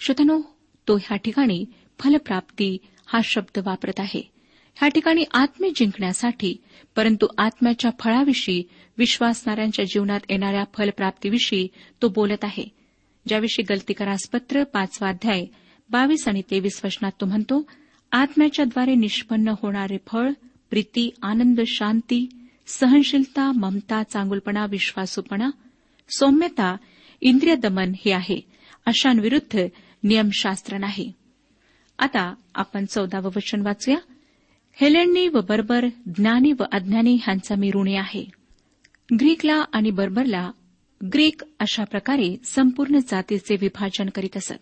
श्रोतनो 0.00 0.40
तो 0.88 0.96
ह्या 0.96 1.16
ठिकाणी 1.16 1.64
फलप्राप्ती 1.98 2.78
हा 3.06 3.20
शब्द 3.24 3.58
वापरत 3.66 4.00
आहे. 4.00 4.30
ह्या 4.74 4.88
ठिकाणी 4.88 5.24
आत्मे 5.34 5.70
जिंकण्यासाठी 5.76 6.56
परंतु 6.96 7.26
आत्म्याच्या 7.38 7.90
फळाविषयी 8.00 8.64
विश्वासणाऱ्यांच्या 8.98 9.84
जीवनात 9.84 10.20
येणाऱ्या 10.28 10.64
फलप्राप्तीविषयी 10.74 11.68
तो 12.02 12.08
बोलत 12.08 12.44
आहे. 12.44 12.81
ज्याविषयी 13.28 13.64
गलती 13.70 13.92
करासपत्र 13.92 14.64
पाचवा 14.64 15.08
अध्याय 15.08 15.44
बावीस 15.90 16.28
आणि 16.28 16.42
तेवीस 16.50 16.80
वचनात 16.84 17.12
तो 17.20 17.26
म्हणतो 17.26 17.70
आत्म्याच्याद्वारे 18.12 18.94
निष्पन्न 18.94 19.48
होणारे 19.48 19.96
फळ 20.06 20.30
प्रीती 20.70 21.14
आनंद 21.22 21.60
शांती 21.66 22.28
सहनशीलता 22.66 23.52
ममता 23.52 24.02
चांगुलपणा 24.02 24.66
विश्वासूपणा 24.70 25.50
सौम्यता 26.18 26.76
इंद्रिय 27.20 27.54
दमन 27.54 27.92
हे 28.04 28.12
आहे 28.12 28.40
अशांविरुद्ध 28.86 29.60
नियमशास्त्र 30.04 30.78
नाही. 30.78 31.12
आता 31.98 32.34
आपण 32.54 32.84
चौदावं 32.84 33.30
वचन 33.36 33.60
वाचूया. 33.60 33.98
हेलेंनी 34.72 35.28
व 35.28 35.40
बर्बर 35.40 35.86
ज्ञानी 35.86 36.52
व 36.52 36.62
अज्ञानी 36.72 37.14
ह्यांचा 37.14 37.54
मी 37.54 37.70
ऋणी 37.74 37.96
आहे. 37.96 38.24
ग्रीकला 39.20 39.64
आणि 39.72 39.90
बर्बरला 39.90 40.50
ग्रीक 41.12 41.42
अशा 41.58 41.84
प्रकारे 41.84 42.36
संपूर्ण 42.44 42.98
जातीचे 42.98 43.56
विभाजन 43.60 44.08
करीत 44.08 44.36
असत. 44.36 44.54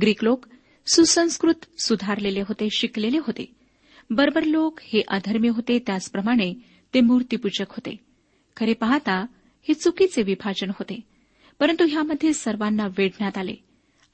ग्रीक 0.00 0.24
लोक 0.24 0.46
सुसंस्कृत 0.86 1.82
सुधारलेले 1.82 2.40
होते 2.40 2.68
शिकलेले 2.70 3.18
होते. 3.18 3.52
बर्बर 4.10 4.42
लोक 4.42 4.80
हे 4.82 5.02
अधर्मी 5.08 5.48
होते 5.48 5.78
त्याचप्रमाणे 5.78 6.54
ते 6.94 7.00
मूर्तीपूजक 7.00 7.70
होते. 7.70 7.96
खरे 8.56 8.72
पाहता 8.72 9.26
हे 9.62 9.74
चुकीचे 9.74 10.22
विभाजन 10.22 10.68
होते. 10.68 11.00
परंतु 11.58 11.84
ह्यामध्ये 11.84 12.32
सर्वांना 12.32 12.86
वेढण्यात 12.98 13.38
आले 13.38 13.54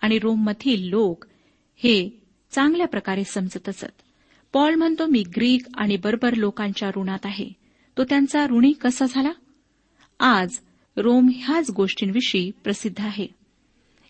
आणि 0.00 0.18
रोममधील 0.18 0.88
लोक 0.88 1.24
हे 1.76 2.22
चांगल्या 2.50 2.86
प्रकारे 2.86 3.24
समजत 3.24 3.68
असत. 3.68 4.02
पॉल 4.52 4.74
म्हणतो 4.74 5.06
मी 5.06 5.22
ग्रीक 5.36 5.62
आणि 5.74 5.96
बर्बर 5.96 6.34
लोकांच्या 6.34 6.90
ऋणात 6.96 7.26
आहे. 7.26 7.50
तो 7.98 8.04
त्यांचा 8.04 8.46
ऋणी 8.46 8.72
कसा 8.72 9.06
झाला? 9.06 9.32
आज 10.20 10.58
रोम 10.96 11.28
ह्याच 11.34 11.70
गोष्टींविषयी 11.70 12.50
प्रसिद्ध 12.64 13.00
आहे. 13.00 13.26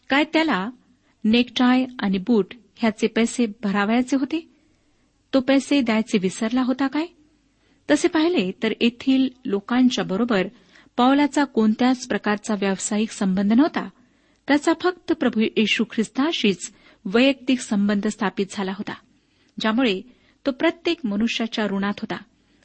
काय 0.08 0.24
त्याला 0.24 0.70
नेकटाय 1.24 1.84
आणि 1.98 2.18
बूट 2.18 2.54
ह्याचे 2.76 3.06
पैसे 3.06 3.46
भरावयाचे 3.62 4.16
होते? 4.16 4.48
तो 5.34 5.40
पैसे 5.40 5.80
द्यायचे 5.80 6.18
विसरला 6.18 6.62
होता 6.62 6.86
काय? 6.86 7.06
तसे 7.90 8.08
पाहिले 8.08 8.50
तर 8.62 8.72
येथील 8.80 9.28
लोकांच्या 9.44 10.04
बरोबर 10.04 10.46
पावलाचा 10.96 11.44
कोणत्याच 11.44 12.08
प्रकारचा 12.08 12.54
व्यावसायिक 12.54 13.10
संबंध 13.10 13.52
नव्हता. 13.52 13.88
त्याचा 14.48 14.72
फक्त 14.80 15.12
प्रभू 15.12 15.40
येशू 15.40 15.84
ख्रिस्ताशीच 15.84 16.72
वैयक्तिक 17.04 17.60
संबंध 17.60 18.06
स्थापित 18.06 18.46
झाला 18.50 18.70
होता 18.70 18.92
ज्यामुळे 19.60 20.02
तो 20.46 20.50
प्रत्येक 20.50 20.98
मनुष्याच्या 21.04 21.66
ऋणात 21.66 21.92
होता 21.98 22.16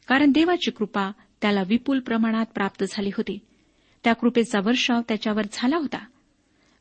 कारण 0.08 0.30
देवाची 0.30 0.70
कृपा 0.70 1.10
त्याला 1.42 1.62
विपुल 1.66 2.00
प्रमाणात 2.00 2.46
प्राप्त 2.54 2.84
झाली 2.88 3.08
होती. 3.08 3.38
त्या 4.06 4.14
कृपेचा 4.14 4.60
वर्षाव 4.64 5.00
त्याच्यावर 5.08 5.42
झाला 5.52 5.76
होता. 5.76 5.98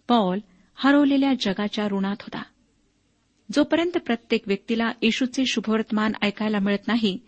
पॉल 0.08 0.40
हरवलेल्या 0.76 1.34
जगाच्या 1.42 1.88
ऋणात 1.88 2.16
होता. 2.22 2.44
जोपर्यंत 3.54 3.98
प्रत्येक 3.98 4.44
व्यक्तीला 4.48 4.92
येशूचे 5.02 5.44
शुभवर्तमान 5.46 6.12
ऐकायला 6.22 6.60
मिळत 6.60 6.88
नाही 6.88 7.20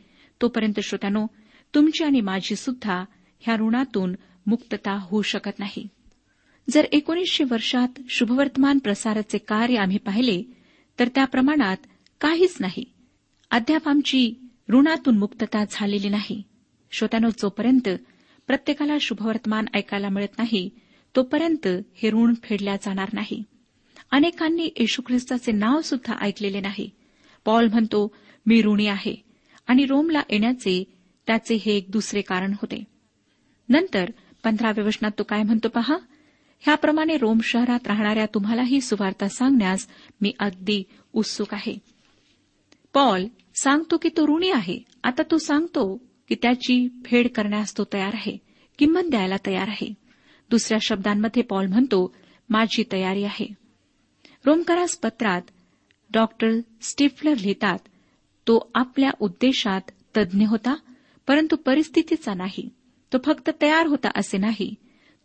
तोपर्यंत 0.42 0.80
श्रोत्यानो 0.80 1.28
तुमची 1.76 2.04
आणि 2.04 2.22
माझी 2.22 2.56
सुद्धा 2.56 3.06
ह्या 3.40 3.56
ऋणातून 3.56 4.16
मुक्तता 4.48 4.98
होऊ 5.02 5.22
शकत 5.22 5.60
नाही. 5.60 5.88
जर 6.70 6.86
एकोणीसशे 6.92 7.44
वर्षात 7.44 7.88
शुभवर्तमान 8.10 8.80
प्रसाराचे 8.80 9.38
कार्य 9.38 9.76
आम्ही 9.78 9.98
पाहिले 9.98 10.44
तर 11.00 11.08
त्या 11.08 11.26
प्रमाणात 11.26 11.78
काहीच 12.22 12.58
नाही. 12.60 12.94
अद्याप 13.52 13.88
आमची 13.88 14.34
ऋणातून 14.70 15.18
मुक्तता 15.18 15.64
झालेली 15.72 16.10
नाही. 16.10 16.44
श्रोत्यानो 16.92 17.30
जोपर्यंत 17.30 17.90
प्रत्येकाला 18.48 18.98
शुभवर्तमान 19.02 19.66
ऐकायला 19.74 20.10
मिळत 20.10 20.38
नाही 20.38 20.70
तोपर्यंत 21.16 21.68
हे 21.96 22.10
ऋण 22.10 22.34
फेडल्या 22.44 22.76
जाणार 22.76 23.10
नाही. 23.14 23.44
अनेकांनी 24.12 24.70
येशू 24.78 25.02
ख्रिस्ताचे 25.08 25.52
नाव 25.52 25.82
सुद्धा 25.82 26.16
ऐकलेले 26.22 26.60
नाही. 26.60 26.90
पॉल 27.46 27.68
म्हणतो 27.68 28.16
मी 28.46 28.62
ऋणी 28.62 28.88
आहे 28.88 29.16
आणि 29.68 29.86
रोमला 29.86 30.22
येण्याचे 30.30 30.84
त्याचे 31.28 31.56
हे 31.56 31.78
एक 31.78 31.86
दुसरे 31.90 32.22
कारण 32.22 32.52
होते. 32.52 32.84
नंतर 33.70 34.12
पंधराव्या 34.44 34.86
वचनात 34.86 35.12
तो 35.18 35.24
काय 35.24 35.44
म्हणतो 35.44 35.68
पहा? 35.70 35.98
ह्याप्रमाणे 36.60 37.18
रोम 37.18 37.40
शहरात 37.44 37.88
राहणाऱ्या 37.88 38.26
तुम्हालाही 38.26 38.82
सुवार्ता 38.82 39.28
सांगण्यास 39.28 39.88
मी 40.22 40.34
अगदी 40.40 40.84
उत्सुक 41.14 41.54
आहे. 41.54 41.78
पॉल 42.94 43.26
सांगतो 43.56 43.98
की 43.98 44.10
तो 44.10 44.36
ऋणी 44.36 44.50
आहे. 44.50 44.80
आता 45.04 45.22
तो 45.32 45.38
सांगतो 45.38 46.07
की 46.30 46.36
त्याची 46.36 46.88
फेड 47.06 47.28
करण्यास 47.36 47.78
तो 47.78 47.84
तयार 47.94 48.12
आहे 48.14 48.38
किंमत 48.80 49.02
द्यायला 49.06 49.36
तयार 49.46 49.68
आहे. 49.68 49.94
दुसऱ्या 50.50 50.80
शब्दांमध्ये 50.82 51.44
पॉल 51.44 51.68
म्हणतो 51.68 52.16
माझी 52.50 52.84
तयारी 52.92 53.24
आहे. 53.24 53.48
रोमकरास 54.46 54.98
पत्रात 54.98 55.42
डॉक्टर 56.14 56.50
स्टिफलर 56.82 57.36
लिहितात 57.38 57.80
तो 58.48 58.72
आपल्या 58.76 59.10
उद्देशात 59.20 59.82
तज्ज्ञ 60.18 60.46
होता 60.46 60.76
परंतु 61.28 61.56
परिस्थितीचा 61.56 62.34
नाही. 62.34 62.70
तो 63.14 63.18
फक्त 63.26 63.50
तयार 63.62 63.86
होता 63.86 64.10
असे 64.16 64.38
नाही. 64.38 64.76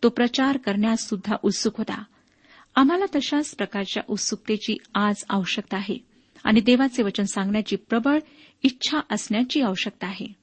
तो 0.02 0.08
प्रचार 0.08 0.56
करण्यास 0.56 1.08
सुद्धा 1.08 1.36
उत्सुक 1.42 1.78
होता. 1.78 2.04
आम्हाला 2.74 3.04
तशाच 3.14 3.54
प्रकारच्या 3.54 4.02
उत्सुकतेची 4.08 4.76
आज 4.94 5.24
आवश्यकता 5.28 5.76
आहे 5.76 5.98
आणि 6.44 6.60
देवाचे 6.60 7.02
वचन 7.02 7.24
सांगण्याची 7.24 7.76
प्रबळ 7.76 8.18
इच्छा 8.62 8.98
असण्याची 9.10 9.60
आवश्यकता 9.60 10.06
आहे. 10.06 10.41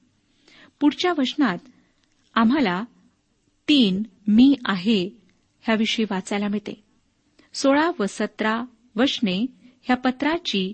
पुढच्या 0.80 1.12
वचनात 1.18 1.58
आम्हाला 2.34 2.84
तीन 3.68 4.02
मी 4.26 4.54
आहे 4.66 5.18
ह्याविषयी 5.60 6.04
वाचायला 6.10 6.48
मिळते. 6.48 6.82
सोळा 7.54 7.90
व 8.00 8.04
सतरा 8.08 8.64
वचने 8.96 9.46
ह्या 9.82 9.96
पत्राची 9.96 10.72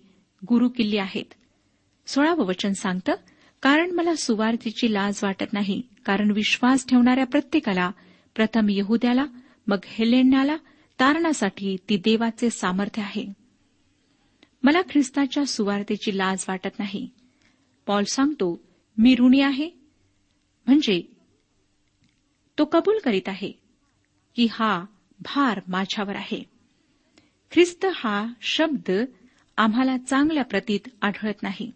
गुरुकिल्ली 0.48 0.98
आहेत. 0.98 1.34
सोळावं 2.06 2.44
वचन 2.44 2.72
सांगतं 2.72 3.12
कारण 3.62 3.90
मला 3.90 4.14
सुवार्थीची 4.14 4.92
लाज 4.92 5.20
वाटत 5.22 5.52
नाही 5.52 5.82
कारण 6.04 6.30
विश्वास 6.30 6.86
ठेवणाऱ्या 6.86 7.26
प्रत्येकाला 7.26 7.90
प्रथम 8.34 8.66
यहुद्याला 8.70 9.26
मग 9.66 9.78
हेलेण्याला 9.86 10.56
तारणासाठी 11.00 11.76
ती 11.88 11.96
देवाचे 11.96 12.50
सामर्थ्य 12.50 13.02
आहे. 13.02 13.32
मला 14.62 14.82
ख्रिस्ताच्या 14.82 15.46
सुवार्थेची 15.46 16.18
लाज 16.18 16.44
वाटत 16.48 16.78
नाही. 16.78 17.10
पॉल 17.86 18.04
सांगतो 18.04 18.60
मी 18.98 19.14
ऋणी 19.18 19.40
आहे 19.40 19.85
म्हणजे 20.66 21.02
तो 22.58 22.64
कबूल 22.64 22.98
करीत 22.98 23.28
आहे 23.28 23.52
की 24.36 24.46
हा 24.50 24.84
भार 25.20 25.60
माझ्यावर 25.68 26.16
आहे. 26.16 26.42
ख्रिस्त 27.52 27.86
हा 27.94 28.26
शब्द 28.42 28.90
आम्हाला 29.56 29.96
चांगल्या 29.98 30.44
प्रतीत 30.44 30.80
आढळत 31.02 31.42
नाही. 31.42 31.70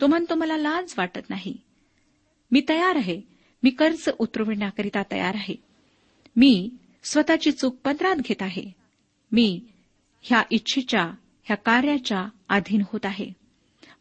तो 0.00 0.06
म्हणतो 0.06 0.34
मला 0.34 0.56
लाज 0.56 0.94
वाटत 0.98 1.30
नाही. 1.30 1.56
मी 2.50 2.62
तयार 2.68 2.96
आहे. 2.96 3.20
मी 3.62 3.70
कर्ज 3.70 4.08
उतरविण्याकरिता 4.18 5.02
तयार 5.10 5.34
आहे. 5.34 5.54
मी 6.36 6.70
स्वतःची 7.04 7.52
चूक 7.52 7.76
पत्रात 7.84 8.16
घेत 8.16 8.42
आहे. 8.42 8.72
मी 9.32 9.60
ह्या 10.22 10.42
इच्छेच्या 10.50 11.02
ह्या 11.44 11.56
कार्याच्या 11.56 12.28
अधीन 12.48 12.82
होत 12.92 13.06
आहे. 13.06 13.32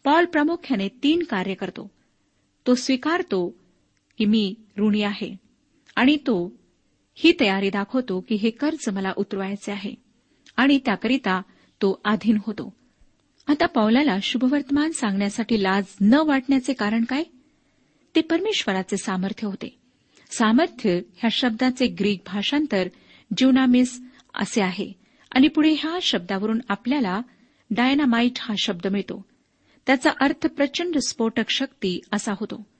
पॉल 0.03 0.25
प्रामुख्याने 0.25 0.89
तीन 0.89 1.23
कार्य 1.23 1.53
करतो. 1.53 1.91
तो 2.67 2.75
स्वीकारतो 2.75 3.55
की 4.17 4.26
मी 4.26 4.56
ऋणी 4.78 5.02
आहे. 5.02 5.36
आणि 5.95 6.17
तो 6.17 6.56
ही 7.15 7.34
तयारी 7.39 7.69
दाखवतो 7.69 8.19
की 8.19 8.36
हे 8.36 8.49
कर्ज 8.49 8.89
मला 8.89 9.13
उतरवायचे 9.17 9.71
आहे. 9.71 9.95
आणि 10.58 10.80
त्याकरिता 10.86 11.41
तो 11.82 12.02
अधीन 12.06 12.38
होतो. 12.47 12.73
आता 13.47 13.65
पावलाला 13.65 14.17
शुभवर्तमान 14.21 14.91
सांगण्यासाठी 14.91 15.63
लाज 15.63 15.84
न 16.02 16.13
वाटण्याचे 16.13 16.73
कारण 16.73 17.04
काय? 17.04 17.23
ते 18.15 18.21
परमेश्वराचे 18.21 18.97
सामर्थ्य 18.97 19.47
होते. 19.47 19.78
सामर्थ्य 20.32 20.89
ह्या 20.91 21.30
शब्दाचे 21.32 21.88
ग्रीक 21.88 22.19
भाषांतर 22.26 22.88
जीवनामिस 23.38 24.02
असे 24.34 24.62
आहे. 24.62 24.91
आणि 25.32 25.47
पुढे 25.47 25.76
ह्या 25.80 25.99
शब्दावरून 26.02 26.60
आपल्याला 26.69 27.21
डायनामाइट 27.69 28.32
हा 28.39 28.56
शब्द 28.58 28.88
मिळतो. 28.88 29.26
त्याचा 29.88 30.10
अर्थ 30.21 30.47
प्रचंड 30.47 30.97
स्फोटक 31.08 31.49
शक्ती 31.49 31.99
असा 32.12 32.34
होतो. 32.39 32.72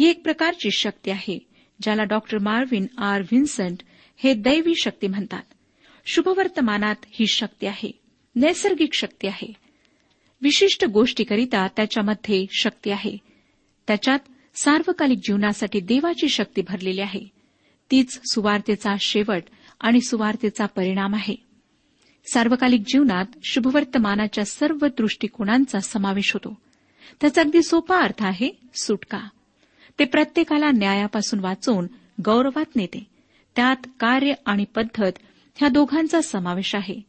ही 0.00 0.08
एक 0.08 0.22
प्रकारची 0.22 0.70
शक्ती 0.70 1.10
आहे 1.10 1.46
ज्याला 1.82 2.04
डॉक्टर 2.04 2.38
मार्विन 2.38 2.86
आर 2.98 3.20
व्हिन्संट 3.20 3.78
हे 4.16 4.34
दैवी 4.34 4.74
शक्ती 4.82 5.06
म्हणतात. 5.06 5.42
शुभवर्तमानात 6.06 6.96
ही 7.06 7.26
शक्ती 7.26 7.66
आहे 7.66 7.90
नैसर्गिक 8.36 8.94
शक्ती 8.94 9.26
आहे. 9.26 9.52
विशिष्ट 10.42 10.84
गोष्टीकरिता 10.84 11.66
त्याच्यामध्ये 11.66 12.46
शक्ती 12.50 12.90
आहे. 12.90 13.16
त्याच्यात 13.86 14.18
सार्वकालिक 14.54 15.18
जीवनासाठी 15.18 15.80
देवाची 15.80 16.28
शक्ती 16.28 16.62
भरलेली 16.62 17.00
आहे. 17.00 17.20
तीच 17.90 18.20
सुवार्तेचा 18.32 18.94
शेवट 19.00 19.42
आणि 19.80 20.00
सुवार्तेचा 20.00 20.66
परिणाम 20.66 21.14
आहे. 21.14 21.34
सार्वकालिक 22.32 22.80
जीवनात 22.80 23.24
शुभवर्तमानाच्या 23.44 24.44
सर्व 24.44 24.86
दृष्टिकोनांचा 24.86 25.80
समावेश 25.80 26.32
होतो. 26.32 26.60
त्याचा 27.20 27.42
अगदी 27.42 27.62
सोपा 27.62 27.96
अर्थ 27.96 28.24
आहे 28.24 28.50
सुटका. 28.74 29.28
ते 29.98 30.04
प्रत्येकाला 30.04 30.70
न्यायापासून 30.70 31.40
वाचून 31.40 31.86
गौरवात 32.24 32.76
नेते. 32.76 33.06
त्यात 33.56 33.76
कार्य 34.00 34.32
आणि 34.46 34.64
पद्धत 34.64 35.12
ह्या 35.56 35.68
दोघांचा 35.68 36.20
समावेश 36.20 36.74
आहे. 36.74 37.00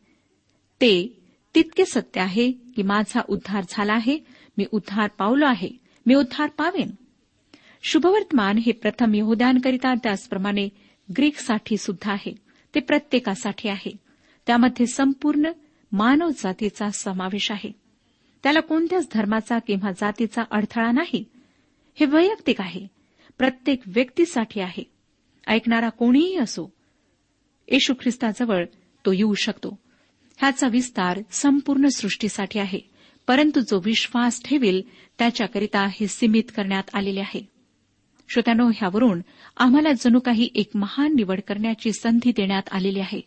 ते 0.81 1.19
तितके 1.55 1.85
सत्य 1.85 2.21
आहे 2.21 2.51
की 2.51 2.81
माझा 2.81 3.21
उद्धार 3.29 3.63
झाला 3.69 3.93
आहे 3.93 4.19
मी 4.57 4.65
उद्धार 4.71 5.07
पावलो 5.07 5.45
आहे 5.45 5.69
मी 6.05 6.13
उद्धार 6.13 6.49
पावेन. 6.49 6.91
शुभवर्तमान 7.83 8.57
हे 8.57 8.71
प्रथम 8.71 9.15
यहुद्यांकरिता 9.15 9.93
त्याचप्रमाणे 9.93 10.69
ग्रीकसाठी 11.17 11.77
सुद्धा 11.77 12.11
आहे. 12.11 12.35
ते 12.75 12.79
प्रत्येकासाठी 12.79 13.69
आहे. 13.69 13.91
त्यामध्ये 14.47 14.85
संपूर्ण 14.85 15.43
मानव 15.91 16.29
जातीचा 16.29 16.89
समावेश 16.89 17.51
आहे. 17.51 17.71
त्याला 18.43 18.59
कोणत्याच 18.59 19.07
धर्माचा 19.13 19.59
किंवा 19.59 19.91
जातीचा 19.91 20.43
अडथळा 20.51 20.91
नाही. 20.91 21.23
हे 21.95 22.05
वैयक्तिक 22.05 22.61
आहे. 22.61 22.87
प्रत्येक 23.37 23.81
व्यक्तीसाठी 23.87 24.59
आहे. 24.59 24.91
ऐकणारा 25.47 25.89
कोणीही 25.89 26.37
असो 26.37 26.73
येशू 27.67 27.93
ख्रिस्ताजवळ 27.93 28.65
तो 29.05 29.11
येऊ 29.11 29.33
शकतो. 29.33 29.79
ह्याचा 30.37 30.67
विस्तार 30.67 31.19
संपूर्ण 31.31 31.87
सृष्टीसाठी 31.87 32.59
आहे. 32.59 32.79
परंतु 33.27 33.59
जो 33.59 33.81
विश्वास 33.85 34.41
ठेवील 34.45 34.81
त्याच्याकरिता 35.19 35.87
हे 35.91 36.07
सीमित 36.07 36.43
करण्यात 36.55 36.83
आलेले 36.93 37.19
आहे. 37.19 37.47
श्रोत्यानो 38.29 38.67
ह्यावरून 38.67 39.21
आम्हाला 39.57 39.91
जणू 39.91 40.19
काही 40.19 40.49
एक 40.55 40.69
महान 40.75 41.15
निवड 41.15 41.41
करण्याची 41.47 41.91
संधी 41.91 42.31
देण्यात 42.31 42.63
आलेली 42.71 42.99
आहे. 42.99 43.21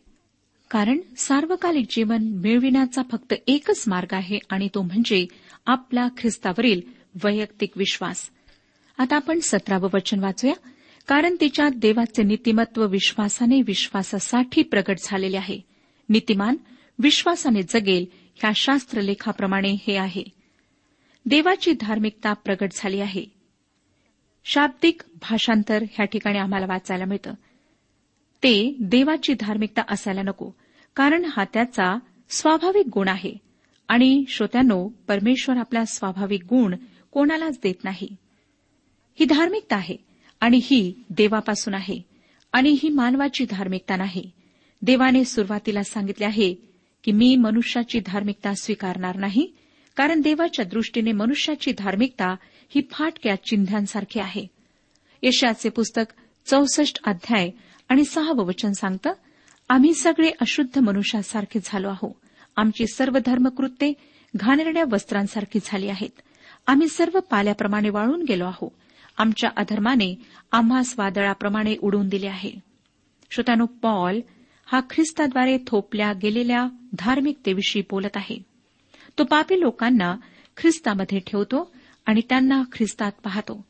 कारण 0.71 0.99
सार्वकालिक 1.17 1.87
जीवन 1.91 2.23
मिळविण्याचा 2.23 3.03
फक्त 3.13 3.35
एकच 3.47 3.85
मार्ग 3.87 4.15
आहे 4.15 4.39
आणि 4.51 4.69
तो 4.75 4.83
म्हणजे 4.83 5.27
आपला 5.67 6.09
ख्रिस्तावरील 6.19 6.81
वैयक्तिक 7.25 7.79
विश्वास. 7.79 8.31
आता 8.99 9.17
आपण 9.17 9.39
सतरावं 9.43 9.89
वचन 9.95 10.19
वाचूया. 10.19 10.55
कारण 11.07 11.37
तिच्यात 11.41 11.71
देवाचे 11.71 12.23
नीतिमत्व 12.23 12.87
विश्वासाने 12.87 13.63
विश्वासासाठी 13.63 14.63
प्रगट 14.63 14.97
झालेले 15.03 15.37
आहे. 15.37 15.61
नीतिमान 16.09 16.57
विश्वासाने 16.99 17.63
जगेल 17.63 18.07
ह्या 18.35 18.51
शास्त्रलेखाप्रमाणे 18.55 19.77
हे 19.87 19.97
आहे. 19.97 20.25
देवाची 21.27 21.73
धार्मिकता 21.81 22.33
प्रगट 22.33 22.69
झाली 22.75 23.01
आहे. 23.01 23.25
शाब्दिक 24.45 25.03
भाषांतर 25.21 25.83
ह्या 25.83 26.07
ठिकाणी 26.07 26.39
आम्हाला 26.39 26.67
वाचायला 26.67 27.05
मिळतं. 27.05 27.33
ते 28.43 28.77
देवाची 28.81 29.35
धार्मिकता 29.41 29.83
असायला 29.89 30.23
नको 30.23 30.51
कारण 30.97 31.25
हा 31.25 31.45
त्याचा 31.45 31.99
स्वाभाविक 32.29 32.87
गुण 32.87 33.09
आहे. 33.09 33.35
आणि 33.89 34.25
श्रोत्यानो 34.29 34.89
परमेश्वर 35.09 35.57
आपला 35.57 35.85
स्वाभाविक 35.85 36.45
गुण 36.45 36.75
कोणालाच 37.11 37.59
देत 37.63 37.85
नाही. 37.85 38.17
ही 39.21 39.27
धार्मिकता 39.27 39.77
आहे 39.77 39.97
आणि 40.41 40.61
ही 40.63 40.95
देवापासून 41.11 41.75
आहे 41.75 42.03
आणि 42.53 42.77
ही 42.83 42.89
मानवाची 42.89 43.47
धार्मिकता 43.51 43.97
नाही. 43.97 44.31
देवाने 44.83 45.25
सुरुवातीला 45.25 45.83
सांगितले 45.83 46.25
आहे 46.25 46.55
की 47.05 47.13
मी 47.13 47.37
मनुष्याची 47.37 48.01
धार्मिकता 48.07 48.55
स्वीकारणार 48.55 49.17
नाही 49.17 49.53
कारण 49.97 50.21
देवाच्या 50.21 50.65
दृष्टीने 50.65 51.13
मनुष्याची 51.13 51.73
धार्मिकता 51.79 52.37
ही 52.69 52.81
फाटक्या 52.91 53.45
चिन्हांसारखी 53.45 54.21
आहे. 54.21 54.47
यशाचे 55.23 55.69
पुस्तक 55.69 56.13
चौसष्ट 56.47 56.99
अध्याय 57.05 57.51
आणि 57.89 58.05
सहावं 58.05 58.45
वचन 58.45 58.73
सांगतं 58.73 59.13
आम्ही 59.69 59.95
सगळे 59.95 60.31
अशुद्ध 60.41 60.79
मनुष्यासारखे 60.79 61.59
झालो 61.65 61.89
आहो. 61.89 62.21
आमची 62.57 62.87
सर्व 62.87 63.19
धर्मकृत्ये 63.27 63.93
घाणेरड्या 64.37 64.85
वस्त्रांसारखी 64.93 65.59
झाली 65.65 65.89
आहेत. 65.89 66.21
आम्ही 66.67 66.89
सर्व 66.89 67.21
पाल्याप्रमाणे 67.21 67.89
वाळून 67.89 68.23
गेलो 68.23 68.45
आहोत 68.45 68.71
आमच्या 69.17 69.51
अधर्माने 69.57 70.23
आम्हास 70.53 70.95
वादळाप्रमाणे 70.99 71.77
उडून 71.83 72.09
दिले 72.09 72.27
आहे. 72.27 72.53
श्रोत्यानो 73.31 73.67
पॉल 73.67 74.21
हा 74.67 74.81
ख्रिस्ताद्वारे 74.91 75.59
थोपल्या 75.67 76.13
गेलेल्या 76.13 76.69
धार्मिकतेविषयी 76.93 77.83
बोलत 77.91 78.17
आहे. 78.17 78.39
तो 79.19 79.25
पापी 79.25 79.61
लोकांना 79.61 80.17
ख्रिस्तामध्ये 80.57 81.21
ठेवतो 81.27 81.75
आणि 82.07 82.21
त्यांना 82.29 82.63
ख्रिस्तात 82.73 83.13
पाहतो. 83.25 83.65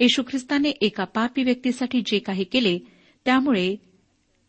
येशू 0.00 0.22
ख्रिस्ताने 0.22 0.68
एका 0.68 1.04
पापी 1.04 1.42
व्यक्तीसाठी 1.42 2.02
जे 2.06 2.18
काही 2.18 2.44
केले 2.44 2.78
त्यामुळे 3.24 3.76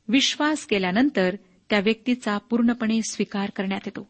विश्वास 0.08 0.66
केल्यानंतर 0.66 1.36
त्या 1.70 1.80
व्यक्तीचा 1.80 2.38
पूर्णपणे 2.38 3.02
स्वीकार 3.10 3.50
करण्यात 3.50 3.82
येतो. 3.86 4.08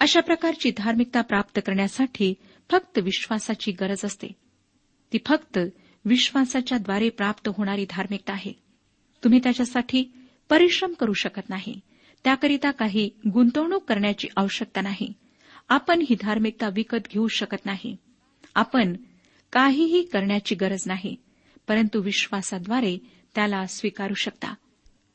अशा 0.00 0.20
प्रकारची 0.20 0.72
धार्मिकता 0.76 1.20
प्राप्त 1.20 1.60
करण्यासाठी 1.66 2.34
फक्त 2.70 2.98
विश्वासाची 2.98 3.72
गरज 3.72 4.04
असते. 4.04 4.28
ती 5.12 5.18
फक्त 5.26 5.58
विश्वासाच्या 6.04 6.78
द्वारे 6.78 7.08
प्राप्त 7.08 7.48
होणारी 7.48 7.86
धार्मिकता 7.90 8.32
आहे. 8.32 8.52
तुम्ही 9.24 9.40
त्याच्यासाठी 9.42 10.12
परिश्रम 10.48 10.92
करू 10.92 11.12
शकत 11.12 11.50
नाही. 11.50 11.80
त्याकरिता 12.24 12.70
काही 12.70 13.10
गुंतवणूक 13.34 13.84
करण्याची 13.84 14.28
आवश्यकता 14.36 14.80
नाही. 14.80 15.12
आपण 15.68 16.00
ही 16.00 16.16
धार्मिकता 16.20 16.68
विकत 16.68 17.08
घेऊ 17.12 17.28
शकत 17.28 17.66
नाही. 17.66 17.96
आपण 18.54 18.96
काहीही 19.52 20.02
करण्याची 20.02 20.54
गरज 20.54 20.82
नाही 20.86 21.16
परंतु 21.68 22.00
विश्वासाद्वारे 22.00 22.98
त्याला 23.34 23.66
स्वीकारू 23.66 24.14
शकता. 24.14 24.54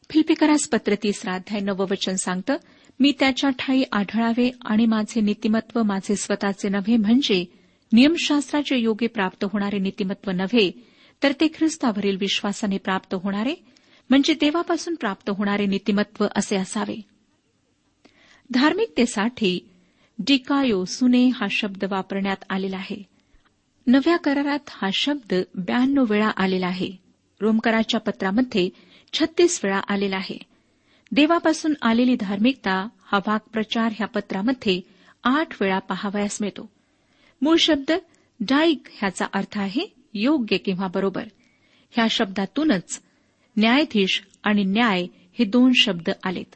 फिल्पिकरास 0.10 0.68
पत्र 0.68 0.96
तिसरा 0.96 1.34
अध्याय 1.34 1.60
नववचन 1.60 2.16
सांगतं 2.16 2.58
मी 3.00 3.14
त्याच्या 3.20 3.50
ठाई 3.50 3.84
आढळावे 3.92 4.52
आणि 4.66 4.86
माझे 4.86 5.22
नीतिमत्व 5.22 5.84
माझे 5.84 6.16
स्वतःचे 6.16 6.70
नव्हे 6.70 6.98
म्हणजे 6.98 7.61
नियमशास्त्राचे 7.94 8.78
योगे 8.78 9.08
प्राप्त 9.08 9.44
होणारे 9.44 9.80
नीतिमत्व 9.80 10.32
नव्हे 10.32 10.72
तर 11.24 11.32
ते 11.32 11.48
ख्रिस्तावरील 11.48 12.18
विश्वासाने 12.20 12.78
प्राप्त 12.78 13.14
होणारे 13.14 13.56
म्हणजे 14.10 14.34
देवापासून 14.34 14.96
प्राप्त 14.96 15.30
होणारे 15.30 15.66
नीतिमत्व 15.66 16.26
असे 16.36 16.56
असावे. 16.56 17.02
धार्मिकतेसाठी 18.52 19.70
डिकायो 20.20 20.86
सुने 20.86 21.28
हा 21.28 21.48
शब्द 21.52 21.84
वापरण्यात 21.84 22.38
आलेला 22.50 22.78
आहे. 22.78 23.04
नव्या 23.88 24.18
करारात 24.18 24.60
हा 24.70 24.90
शब्द 24.94 25.34
ब्याण्णव 25.56 26.06
वेळा 26.10 26.32
आलेला 26.38 26.68
आहे. 26.68 26.92
रोमकराच्या 27.42 28.00
पत्रामध्ये 28.00 28.70
छत्तीस 29.14 29.60
वेळा 29.64 29.80
आलेला 29.88 30.16
आहे. 30.16 30.38
देवापासून 31.12 31.74
आलेली 31.82 32.16
धार्मिकता 32.20 32.88
हा 33.06 33.20
वाक्प्रचार 33.28 33.92
ह्या 33.96 34.08
पत्रामध्ये 34.08 34.82
आठ 35.24 35.62
वेळा 35.62 35.80
पाहावयास 35.80 36.38
मिळतो. 36.42 36.70
मूळ 37.42 37.56
शब्द 37.58 37.92
डाईक 38.40 38.88
ह्याचा 38.92 39.26
अर्थ 39.34 39.60
आहे 39.60 39.94
योग्य 40.14 40.58
किंवा 40.58 40.88
बरोबर. 40.88 41.28
ह्या 41.92 42.08
शब्दातूनच 42.08 43.02
न्यायाधीश 43.58 44.24
आणि 44.44 44.64
न्याय 44.64 45.08
हे 45.40 45.46
दोन 45.46 45.72
शब्द 45.76 46.10
आलेत. 46.24 46.56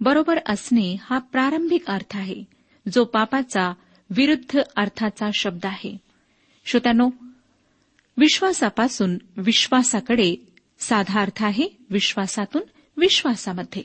बरोबर 0.00 0.38
असणे 0.46 0.96
हा 1.02 1.18
प्रारंभिक 1.18 1.86
अर्थ 1.86 2.16
आहे 2.16 2.44
जो 2.92 3.04
पापाचा 3.04 3.72
विरुद्ध 4.10 4.58
अर्थाचा 4.76 5.30
शब्द 5.34 5.66
आहे. 5.66 5.96
श्रोत्यानो 6.64 7.10
विश्वासापासून 8.16 9.18
विश्वासाकडे 9.36 10.36
साधा 10.78 11.20
अर्थ 11.20 11.44
आहे 11.44 11.68
विश्वासातून 11.90 12.62
विश्वासामध्ये. 12.96 13.82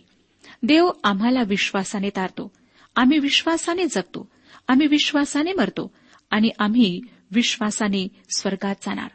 देव 0.63 0.89
आम्हाला 1.03 1.43
विश्वासाने 1.43 2.09
तारतो. 2.09 2.51
आम्ही 2.95 3.19
विश्वासाने 3.19 3.85
जगतो. 3.85 4.31
आम्ही 4.67 4.87
विश्वासाने 4.87 5.53
मरतो. 5.53 5.91
आणि 6.31 6.49
आम्ही 6.59 7.01
विश्वासाने 7.31 8.07
स्वर्गात 8.37 8.75
जाणार. 8.81 9.09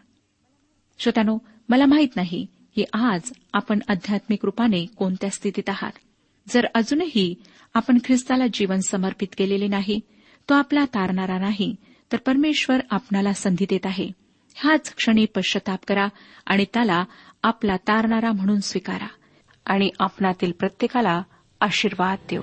श्रोत्यानो 0.99 1.39
मला 1.69 1.87
माहीत 1.87 2.17
नाही 2.17 2.47
की 2.77 2.85
आज 2.93 3.33
आपण 3.53 3.79
आध्यात्मिक 3.89 4.45
रूपाने 4.45 4.87
कोणत्या 4.87 5.31
स्थितीत 5.31 5.69
आहात. 5.69 5.93
जर 6.49 6.67
अजूनही 6.75 7.35
आपण 7.75 7.99
ख्रिस्ताला 8.05 8.45
जीवन 8.53 8.79
समर्पित 8.79 9.29
केलेले 9.39 9.67
नाही 9.67 10.01
तो 10.49 10.55
आपला 10.55 10.85
तारणारा 10.85 11.39
नाही 11.39 11.77
तर 12.13 12.17
परमेश्वर 12.17 12.81
आपणाला 12.91 13.33
संधी 13.33 13.67
देत 13.71 13.87
आहे. 13.87 14.11
ह्याच 14.55 14.95
क्षणी 14.95 15.25
पश्चाताप 15.25 15.79
करा 15.89 16.09
आणि 16.47 16.65
त्याला 16.75 17.05
आपला 17.43 17.77
तारणारा 17.77 18.33
म्हणून 18.33 18.61
स्वीकारा 18.61 19.09
आणि 19.67 19.91
आपणातील 19.99 20.53
प्रत्येकाला 20.53 21.23
आशीर्वाद 21.61 22.19
देऊ. 22.31 22.43